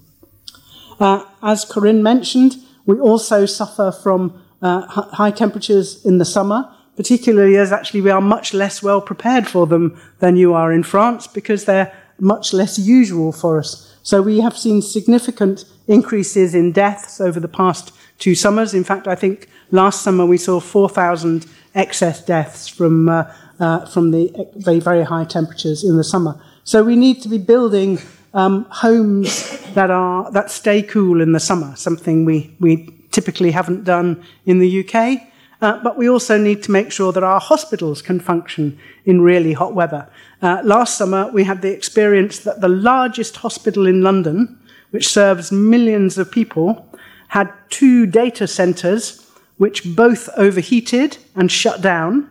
Uh, 1.00 1.26
as 1.44 1.66
Corinne 1.66 2.02
mentioned, 2.02 2.56
we 2.86 2.98
also 2.98 3.46
suffer 3.46 3.92
from 3.92 4.42
uh, 4.62 4.82
high 4.88 5.32
temperatures 5.32 6.06
in 6.06 6.18
the 6.18 6.26
summer 6.26 6.74
particularly 7.00 7.56
as 7.56 7.72
actually 7.72 8.02
we 8.02 8.12
are 8.12 8.20
much 8.20 8.54
less 8.54 8.84
well 8.84 9.00
prepared 9.00 9.48
for 9.48 9.66
them 9.66 9.98
than 10.20 10.36
you 10.36 10.54
are 10.54 10.70
in 10.70 10.84
France 10.84 11.28
because 11.28 11.64
they're 11.64 11.90
much 12.20 12.52
less 12.52 12.78
usual 12.78 13.32
for 13.32 13.58
us. 13.58 13.96
So 14.04 14.22
we 14.22 14.42
have 14.42 14.58
seen 14.58 14.82
significant 14.82 15.64
increases 15.88 16.54
in 16.54 16.74
deaths 16.74 17.22
over 17.22 17.40
the 17.40 17.48
past 17.48 17.94
two 18.18 18.36
summers. 18.36 18.74
In 18.74 18.84
fact, 18.84 19.08
I 19.08 19.16
think 19.16 19.48
last 19.72 20.02
summer 20.02 20.26
we 20.26 20.38
saw 20.38 20.60
4,000 20.60 21.46
excess 21.74 22.22
deaths 22.26 22.68
from, 22.68 23.08
uh, 23.08 23.34
uh, 23.62 23.86
from 23.86 24.12
the 24.12 24.50
very, 24.58 24.82
very 24.82 25.06
high 25.06 25.24
temperatures 25.24 25.86
in 25.86 25.96
the 25.96 26.04
summer. 26.04 26.38
So 26.66 26.84
we 26.84 26.98
need 26.98 27.22
to 27.22 27.30
be 27.30 27.38
building 27.38 28.00
um, 28.34 28.66
homes 28.66 29.58
that, 29.74 29.90
are, 29.90 30.30
that 30.34 30.52
stay 30.52 30.82
cool 30.82 31.22
in 31.22 31.32
the 31.32 31.40
summer, 31.40 31.78
something 31.78 32.26
we, 32.26 32.54
we 32.60 32.94
typically 33.12 33.52
haven't 33.52 33.86
done 33.86 34.22
in 34.46 34.60
the 34.60 34.86
UK. 34.86 35.30
Uh, 35.62 35.82
but 35.84 35.98
we 35.98 36.10
also 36.10 36.38
need 36.38 36.64
to 36.64 36.72
make 36.72 36.92
sure 36.92 37.12
that 37.12 37.24
our 37.24 37.40
hospitals 37.40 38.02
can 38.02 38.20
function 38.20 38.80
in 39.06 39.22
really 39.22 39.54
hot 39.54 39.74
weather. 39.74 40.08
Uh, 40.42 40.62
last 40.64 40.98
summer, 40.98 41.30
we 41.34 41.44
had 41.44 41.62
the 41.62 41.72
experience 41.72 42.40
that 42.40 42.62
the 42.62 42.70
largest 42.70 43.38
hospital 43.38 43.86
in 43.86 44.02
London, 44.02 44.58
which 44.92 45.08
serves 45.08 45.52
millions 45.52 46.18
of 46.18 46.32
people, 46.32 46.86
had 47.28 47.52
two 47.70 48.06
data 48.06 48.48
centers 48.48 49.26
which 49.58 49.84
both 49.96 50.30
overheated 50.38 51.18
and 51.36 51.52
shut 51.52 51.82
down, 51.82 52.30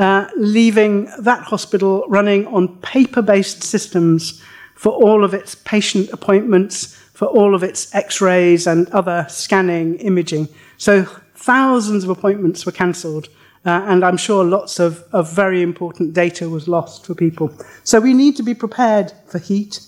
uh, 0.00 0.28
leaving 0.36 1.04
that 1.20 1.42
hospital 1.44 2.04
running 2.08 2.46
on 2.48 2.76
paper 2.78 3.22
based 3.22 3.62
systems 3.62 4.42
for 4.74 4.92
all 4.92 5.24
of 5.24 5.32
its 5.32 5.54
patient 5.54 6.10
appointments, 6.10 6.96
for 7.14 7.26
all 7.26 7.54
of 7.54 7.62
its 7.62 7.94
x 7.94 8.20
rays 8.20 8.66
and 8.66 8.88
other 8.90 9.24
scanning 9.28 9.96
imaging. 9.96 10.48
So 10.76 11.06
thousands 11.38 12.04
of 12.04 12.10
appointments 12.10 12.66
were 12.66 12.72
cancelled. 12.72 13.28
Uh, 13.64 13.82
and 13.86 14.04
I'm 14.04 14.16
sure 14.16 14.44
lots 14.44 14.78
of, 14.78 15.04
of 15.12 15.32
very 15.32 15.62
important 15.62 16.14
data 16.14 16.48
was 16.48 16.68
lost 16.68 17.06
for 17.06 17.14
people. 17.14 17.52
So 17.84 18.00
we 18.00 18.14
need 18.14 18.36
to 18.36 18.42
be 18.42 18.54
prepared 18.54 19.12
for 19.26 19.38
heat, 19.38 19.80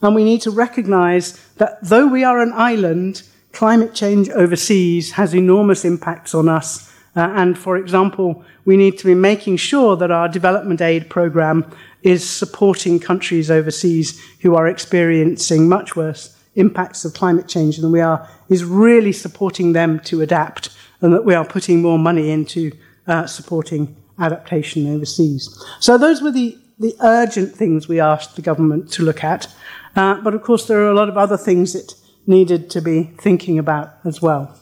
and 0.00 0.14
we 0.14 0.24
need 0.24 0.42
to 0.42 0.50
recognize 0.50 1.32
that 1.56 1.78
though 1.82 2.06
we 2.06 2.22
are 2.24 2.40
an 2.40 2.52
island, 2.54 3.22
climate 3.52 3.94
change 3.94 4.28
overseas 4.30 5.12
has 5.12 5.34
enormous 5.34 5.84
impacts 5.84 6.34
on 6.34 6.48
us. 6.48 6.92
Uh, 7.16 7.32
and 7.34 7.58
for 7.58 7.76
example, 7.76 8.44
we 8.64 8.76
need 8.76 8.98
to 8.98 9.06
be 9.06 9.14
making 9.14 9.56
sure 9.56 9.96
that 9.96 10.10
our 10.10 10.28
development 10.28 10.80
aid 10.80 11.10
program 11.10 11.64
is 12.02 12.28
supporting 12.28 13.00
countries 13.00 13.50
overseas 13.50 14.20
who 14.40 14.54
are 14.54 14.68
experiencing 14.68 15.68
much 15.68 15.96
worse 15.96 16.36
impacts 16.54 17.04
of 17.04 17.14
climate 17.14 17.48
change 17.48 17.76
than 17.78 17.92
we 17.92 18.00
are, 18.00 18.28
is 18.48 18.64
really 18.64 19.12
supporting 19.12 19.72
them 19.72 20.00
to 20.00 20.22
adapt 20.22 20.70
and 21.06 21.14
that 21.14 21.24
we 21.24 21.36
are 21.36 21.44
putting 21.44 21.80
more 21.80 22.00
money 22.00 22.32
into 22.32 22.72
uh, 23.06 23.26
supporting 23.26 23.94
adaptation 24.18 24.92
overseas. 24.92 25.64
So 25.78 25.96
those 25.96 26.20
were 26.20 26.32
the, 26.32 26.58
the 26.80 26.96
urgent 27.00 27.54
things 27.54 27.86
we 27.86 28.00
asked 28.00 28.34
the 28.34 28.42
government 28.42 28.90
to 28.94 29.04
look 29.04 29.22
at. 29.22 29.46
Uh, 29.94 30.20
but 30.20 30.34
of 30.34 30.42
course, 30.42 30.66
there 30.66 30.80
are 30.80 30.90
a 30.90 30.94
lot 30.94 31.08
of 31.08 31.16
other 31.16 31.36
things 31.36 31.76
it 31.76 31.94
needed 32.26 32.70
to 32.70 32.82
be 32.82 33.04
thinking 33.20 33.56
about 33.56 33.94
as 34.04 34.20
well. 34.20 34.58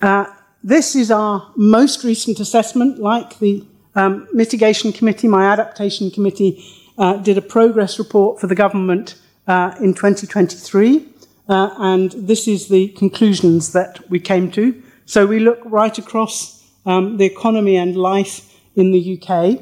Uh, 0.00 0.24
this 0.64 0.96
is 0.96 1.10
our 1.10 1.52
most 1.54 2.02
recent 2.02 2.40
assessment, 2.40 2.98
like 2.98 3.38
the 3.38 3.62
um, 3.94 4.26
mitigation 4.32 4.90
committee, 4.90 5.28
my 5.28 5.44
adaptation 5.44 6.10
committee 6.10 6.64
uh, 6.96 7.18
did 7.18 7.36
a 7.36 7.42
progress 7.42 7.98
report 7.98 8.40
for 8.40 8.46
the 8.46 8.54
government 8.54 9.16
uh, 9.46 9.74
in 9.82 9.92
2023, 9.92 11.06
uh, 11.50 11.74
and 11.76 12.12
this 12.12 12.48
is 12.48 12.68
the 12.68 12.88
conclusions 12.88 13.72
that 13.72 14.08
we 14.08 14.18
came 14.18 14.50
to. 14.52 14.82
So 15.08 15.24
we 15.24 15.38
look 15.38 15.60
right 15.64 15.96
across 15.96 16.62
um, 16.84 17.16
the 17.16 17.24
economy 17.24 17.78
and 17.78 17.96
life 17.96 18.54
in 18.76 18.92
the 18.92 19.16
UK. 19.16 19.58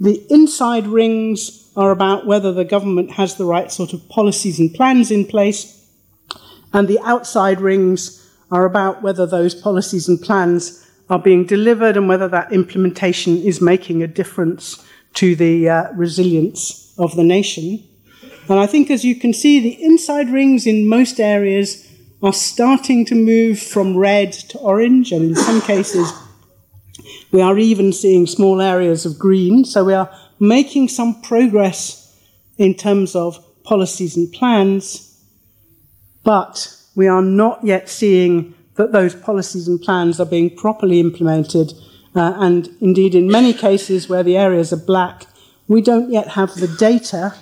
The 0.00 0.26
inside 0.28 0.88
rings 0.88 1.70
are 1.76 1.92
about 1.92 2.26
whether 2.26 2.52
the 2.52 2.64
government 2.64 3.12
has 3.12 3.36
the 3.36 3.44
right 3.44 3.70
sort 3.70 3.92
of 3.92 4.08
policies 4.08 4.58
and 4.58 4.74
plans 4.74 5.12
in 5.12 5.24
place, 5.24 5.86
and 6.72 6.88
the 6.88 6.98
outside 7.04 7.60
rings 7.60 8.28
are 8.50 8.64
about 8.64 9.02
whether 9.02 9.24
those 9.24 9.54
policies 9.54 10.08
and 10.08 10.20
plans 10.20 10.84
are 11.08 11.20
being 11.20 11.46
delivered 11.46 11.96
and 11.96 12.08
whether 12.08 12.26
that 12.26 12.52
implementation 12.52 13.36
is 13.36 13.60
making 13.60 14.02
a 14.02 14.08
difference 14.08 14.84
to 15.14 15.36
the 15.36 15.68
uh, 15.68 15.92
resilience 15.92 16.92
of 16.98 17.14
the 17.14 17.22
nation. 17.22 17.84
And 18.48 18.58
I 18.58 18.66
think, 18.66 18.90
as 18.90 19.04
you 19.04 19.14
can 19.14 19.32
see, 19.32 19.60
the 19.60 19.80
inside 19.80 20.28
rings 20.28 20.66
in 20.66 20.88
most 20.88 21.20
areas 21.20 21.86
are 22.28 22.32
starting 22.32 23.04
to 23.06 23.14
move 23.14 23.58
from 23.58 23.96
red 23.96 24.32
to 24.32 24.58
orange, 24.58 25.12
and 25.12 25.30
in 25.30 25.34
some 25.34 25.60
cases, 25.60 26.12
we 27.32 27.40
are 27.40 27.58
even 27.58 27.92
seeing 27.92 28.26
small 28.26 28.60
areas 28.60 29.04
of 29.04 29.18
green. 29.18 29.64
So 29.64 29.84
we 29.84 29.94
are 29.94 30.10
making 30.38 30.88
some 30.88 31.20
progress 31.22 32.16
in 32.58 32.74
terms 32.74 33.16
of 33.16 33.44
policies 33.64 34.16
and 34.16 34.30
plans, 34.32 35.20
but 36.22 36.76
we 36.94 37.08
are 37.08 37.22
not 37.22 37.64
yet 37.64 37.88
seeing 37.88 38.54
that 38.76 38.92
those 38.92 39.14
policies 39.14 39.66
and 39.66 39.80
plans 39.80 40.20
are 40.20 40.26
being 40.26 40.54
properly 40.54 41.00
implemented. 41.00 41.72
Uh, 42.14 42.34
and 42.36 42.68
indeed, 42.80 43.14
in 43.14 43.26
many 43.26 43.52
cases 43.52 44.08
where 44.08 44.22
the 44.22 44.36
areas 44.36 44.72
are 44.72 44.76
black, 44.76 45.26
we 45.68 45.80
don't 45.80 46.10
yet 46.10 46.28
have 46.28 46.54
the 46.54 46.68
data. 46.78 47.34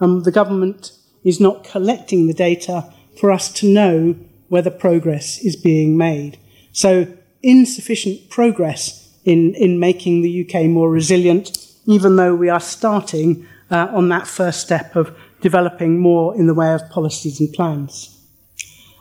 Um, 0.00 0.24
the 0.24 0.32
government 0.32 0.92
is 1.24 1.40
not 1.40 1.64
collecting 1.64 2.26
the 2.26 2.34
data 2.34 2.92
for 3.18 3.30
us 3.30 3.50
to 3.54 3.68
know 3.68 4.16
whether 4.48 4.70
progress 4.70 5.38
is 5.38 5.56
being 5.56 5.96
made. 5.96 6.38
So, 6.72 7.06
insufficient 7.42 8.28
progress 8.30 9.12
in, 9.24 9.54
in 9.54 9.78
making 9.78 10.22
the 10.22 10.46
UK 10.48 10.66
more 10.66 10.90
resilient, 10.90 11.56
even 11.86 12.16
though 12.16 12.34
we 12.34 12.48
are 12.48 12.60
starting 12.60 13.46
uh, 13.70 13.88
on 13.92 14.08
that 14.08 14.26
first 14.26 14.60
step 14.60 14.94
of 14.96 15.16
developing 15.40 15.98
more 15.98 16.34
in 16.36 16.46
the 16.46 16.54
way 16.54 16.72
of 16.72 16.88
policies 16.90 17.40
and 17.40 17.52
plans. 17.52 18.16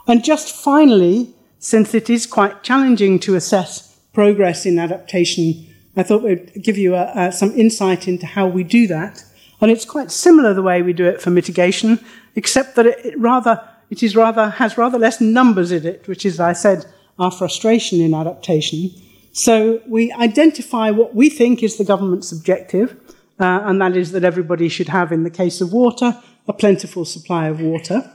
And 0.08 0.23
just 0.23 0.56
finally, 0.56 1.34
since 1.60 1.93
it 1.93 2.10
is 2.10 2.28
quite 2.28 2.63
challenging 2.63 3.19
to 3.19 3.36
assess 3.36 3.97
progress 4.13 4.65
in 4.65 4.78
adaptation, 4.80 5.67
I 5.97 6.04
thought 6.04 6.23
we'd 6.23 6.63
give 6.63 6.78
you 6.78 6.95
a, 6.95 7.04
uh, 7.04 7.13
uh, 7.15 7.32
some 7.32 7.51
insight 7.51 8.08
into 8.08 8.25
how 8.25 8.47
we 8.47 8.63
do 8.63 8.88
that. 8.88 9.23
And 9.62 9.71
it's 9.71 9.86
quite 9.86 10.12
similar 10.12 10.54
the 10.54 10.62
way 10.62 10.82
we 10.82 10.93
do 10.93 11.06
it 11.06 11.21
for 11.21 11.30
mitigation, 11.30 11.99
except 12.36 12.75
that 12.75 12.86
it, 12.86 13.06
it 13.06 13.19
rather 13.19 13.67
it 13.89 14.04
is 14.04 14.15
rather, 14.15 14.50
has 14.50 14.78
rather 14.78 14.98
less 15.00 15.21
numbers 15.21 15.71
in 15.71 15.86
it, 15.86 16.08
which 16.08 16.26
is, 16.26 16.39
I 16.39 16.54
said, 16.54 16.86
our 17.19 17.32
frustration 17.32 18.02
in 18.02 18.13
adaptation. 18.13 18.91
So 19.32 19.82
we 19.88 20.12
identify 20.13 20.91
what 20.91 21.15
we 21.15 21.30
think 21.30 21.62
is 21.62 21.78
the 21.78 21.84
government's 21.84 22.32
objective, 22.32 22.98
uh, 23.39 23.62
and 23.63 23.82
that 23.82 23.95
is 23.98 24.12
that 24.12 24.24
everybody 24.24 24.69
should 24.69 24.89
have, 24.89 25.12
in 25.12 25.24
the 25.24 25.30
case 25.30 25.62
of 25.62 25.74
water, 25.74 26.21
a 26.48 26.54
plentiful 26.54 27.06
supply 27.06 27.48
of 27.48 27.60
water. 27.60 28.12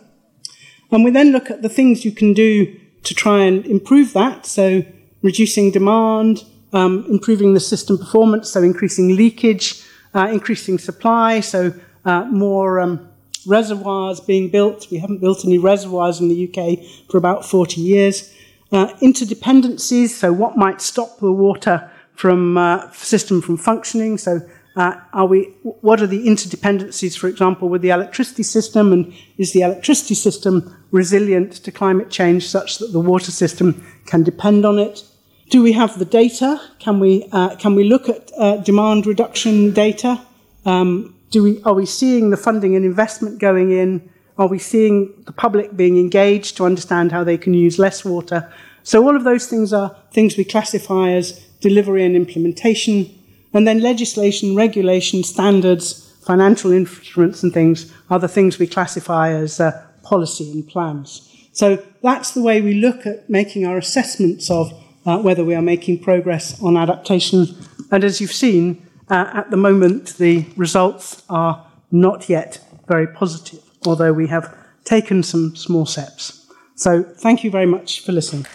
And 0.90 1.04
we 1.04 1.10
then 1.10 1.30
look 1.30 1.50
at 1.50 1.62
the 1.62 1.68
things 1.68 2.04
you 2.04 2.12
can 2.12 2.32
do 2.32 2.78
to 3.02 3.14
try 3.14 3.44
and 3.44 3.64
improve 3.66 4.12
that. 4.12 4.46
So 4.46 4.82
reducing 5.22 5.70
demand, 5.70 6.44
um, 6.72 7.04
improving 7.08 7.54
the 7.54 7.60
system 7.60 7.98
performance, 7.98 8.50
so 8.50 8.62
increasing 8.62 9.16
leakage, 9.16 9.82
uh, 10.14 10.28
increasing 10.32 10.78
supply, 10.78 11.40
so 11.40 11.72
uh, 12.04 12.24
more 12.24 12.80
um, 12.80 13.09
reservoirs 13.46 14.20
being 14.20 14.48
built. 14.48 14.86
We 14.90 14.98
haven't 14.98 15.20
built 15.20 15.44
any 15.44 15.58
reservoirs 15.58 16.20
in 16.20 16.28
the 16.28 16.48
UK 16.48 16.78
for 17.10 17.18
about 17.18 17.44
40 17.44 17.80
years. 17.80 18.32
Uh, 18.72 18.86
interdependencies, 19.02 20.10
so 20.10 20.32
what 20.32 20.56
might 20.56 20.80
stop 20.80 21.18
the 21.18 21.32
water 21.32 21.90
from 22.14 22.58
uh, 22.58 22.90
system 22.92 23.40
from 23.40 23.56
functioning. 23.56 24.18
So 24.18 24.40
uh, 24.76 24.94
are 25.12 25.26
we, 25.26 25.44
what 25.62 26.00
are 26.00 26.06
the 26.06 26.26
interdependencies, 26.26 27.18
for 27.18 27.28
example, 27.28 27.68
with 27.68 27.82
the 27.82 27.90
electricity 27.90 28.42
system, 28.42 28.92
and 28.92 29.12
is 29.38 29.52
the 29.52 29.62
electricity 29.62 30.14
system 30.14 30.76
resilient 30.90 31.52
to 31.64 31.72
climate 31.72 32.10
change 32.10 32.46
such 32.46 32.78
that 32.78 32.92
the 32.92 33.00
water 33.00 33.32
system 33.32 33.84
can 34.06 34.22
depend 34.22 34.64
on 34.64 34.78
it? 34.78 35.02
Do 35.48 35.62
we 35.62 35.72
have 35.72 35.98
the 35.98 36.04
data? 36.04 36.60
Can 36.78 37.00
we, 37.00 37.26
uh, 37.32 37.56
can 37.56 37.74
we 37.74 37.84
look 37.84 38.08
at 38.08 38.30
uh, 38.38 38.58
demand 38.58 39.06
reduction 39.06 39.72
data? 39.72 40.20
Um, 40.64 41.16
do 41.30 41.42
we, 41.42 41.62
are 41.62 41.74
we 41.74 41.86
seeing 41.86 42.30
the 42.30 42.36
funding 42.36 42.76
and 42.76 42.84
investment 42.84 43.38
going 43.38 43.70
in? 43.70 44.10
Are 44.36 44.48
we 44.48 44.58
seeing 44.58 45.12
the 45.26 45.32
public 45.32 45.76
being 45.76 45.96
engaged 45.96 46.56
to 46.56 46.64
understand 46.64 47.12
how 47.12 47.24
they 47.24 47.38
can 47.38 47.54
use 47.54 47.78
less 47.78 48.04
water? 48.04 48.52
So 48.82 49.04
all 49.04 49.16
of 49.16 49.24
those 49.24 49.46
things 49.46 49.72
are 49.72 49.96
things 50.12 50.36
we 50.36 50.44
classify 50.44 51.10
as 51.10 51.32
delivery 51.60 52.04
and 52.04 52.16
implementation. 52.16 53.14
And 53.52 53.66
then 53.66 53.80
legislation, 53.80 54.56
regulation, 54.56 55.22
standards, 55.22 56.12
financial 56.22 56.72
instruments 56.72 57.42
and 57.42 57.52
things 57.52 57.92
are 58.08 58.18
the 58.18 58.28
things 58.28 58.58
we 58.58 58.66
classify 58.66 59.30
as 59.30 59.60
uh, 59.60 59.86
policy 60.02 60.50
and 60.50 60.66
plans. 60.66 61.26
So 61.52 61.84
that's 62.02 62.32
the 62.32 62.42
way 62.42 62.60
we 62.60 62.74
look 62.74 63.06
at 63.06 63.28
making 63.28 63.66
our 63.66 63.78
assessments 63.78 64.50
of 64.50 64.72
uh, 65.06 65.18
whether 65.18 65.44
we 65.44 65.54
are 65.54 65.62
making 65.62 66.02
progress 66.02 66.60
on 66.62 66.76
adaptation. 66.76 67.46
And 67.90 68.04
as 68.04 68.20
you've 68.20 68.32
seen, 68.32 68.86
uh, 69.10 69.30
at 69.34 69.50
the 69.50 69.56
moment, 69.56 70.16
the 70.18 70.44
results 70.56 71.22
are 71.28 71.66
not 71.90 72.28
yet 72.28 72.60
very 72.88 73.06
positive, 73.06 73.60
although 73.86 74.12
we 74.12 74.26
have 74.28 74.54
taken 74.84 75.22
some 75.22 75.56
small 75.56 75.86
steps. 75.86 76.46
So, 76.76 77.02
thank 77.02 77.42
you 77.44 77.50
very 77.50 77.66
much 77.66 78.04
for 78.04 78.12
listening. 78.12 78.46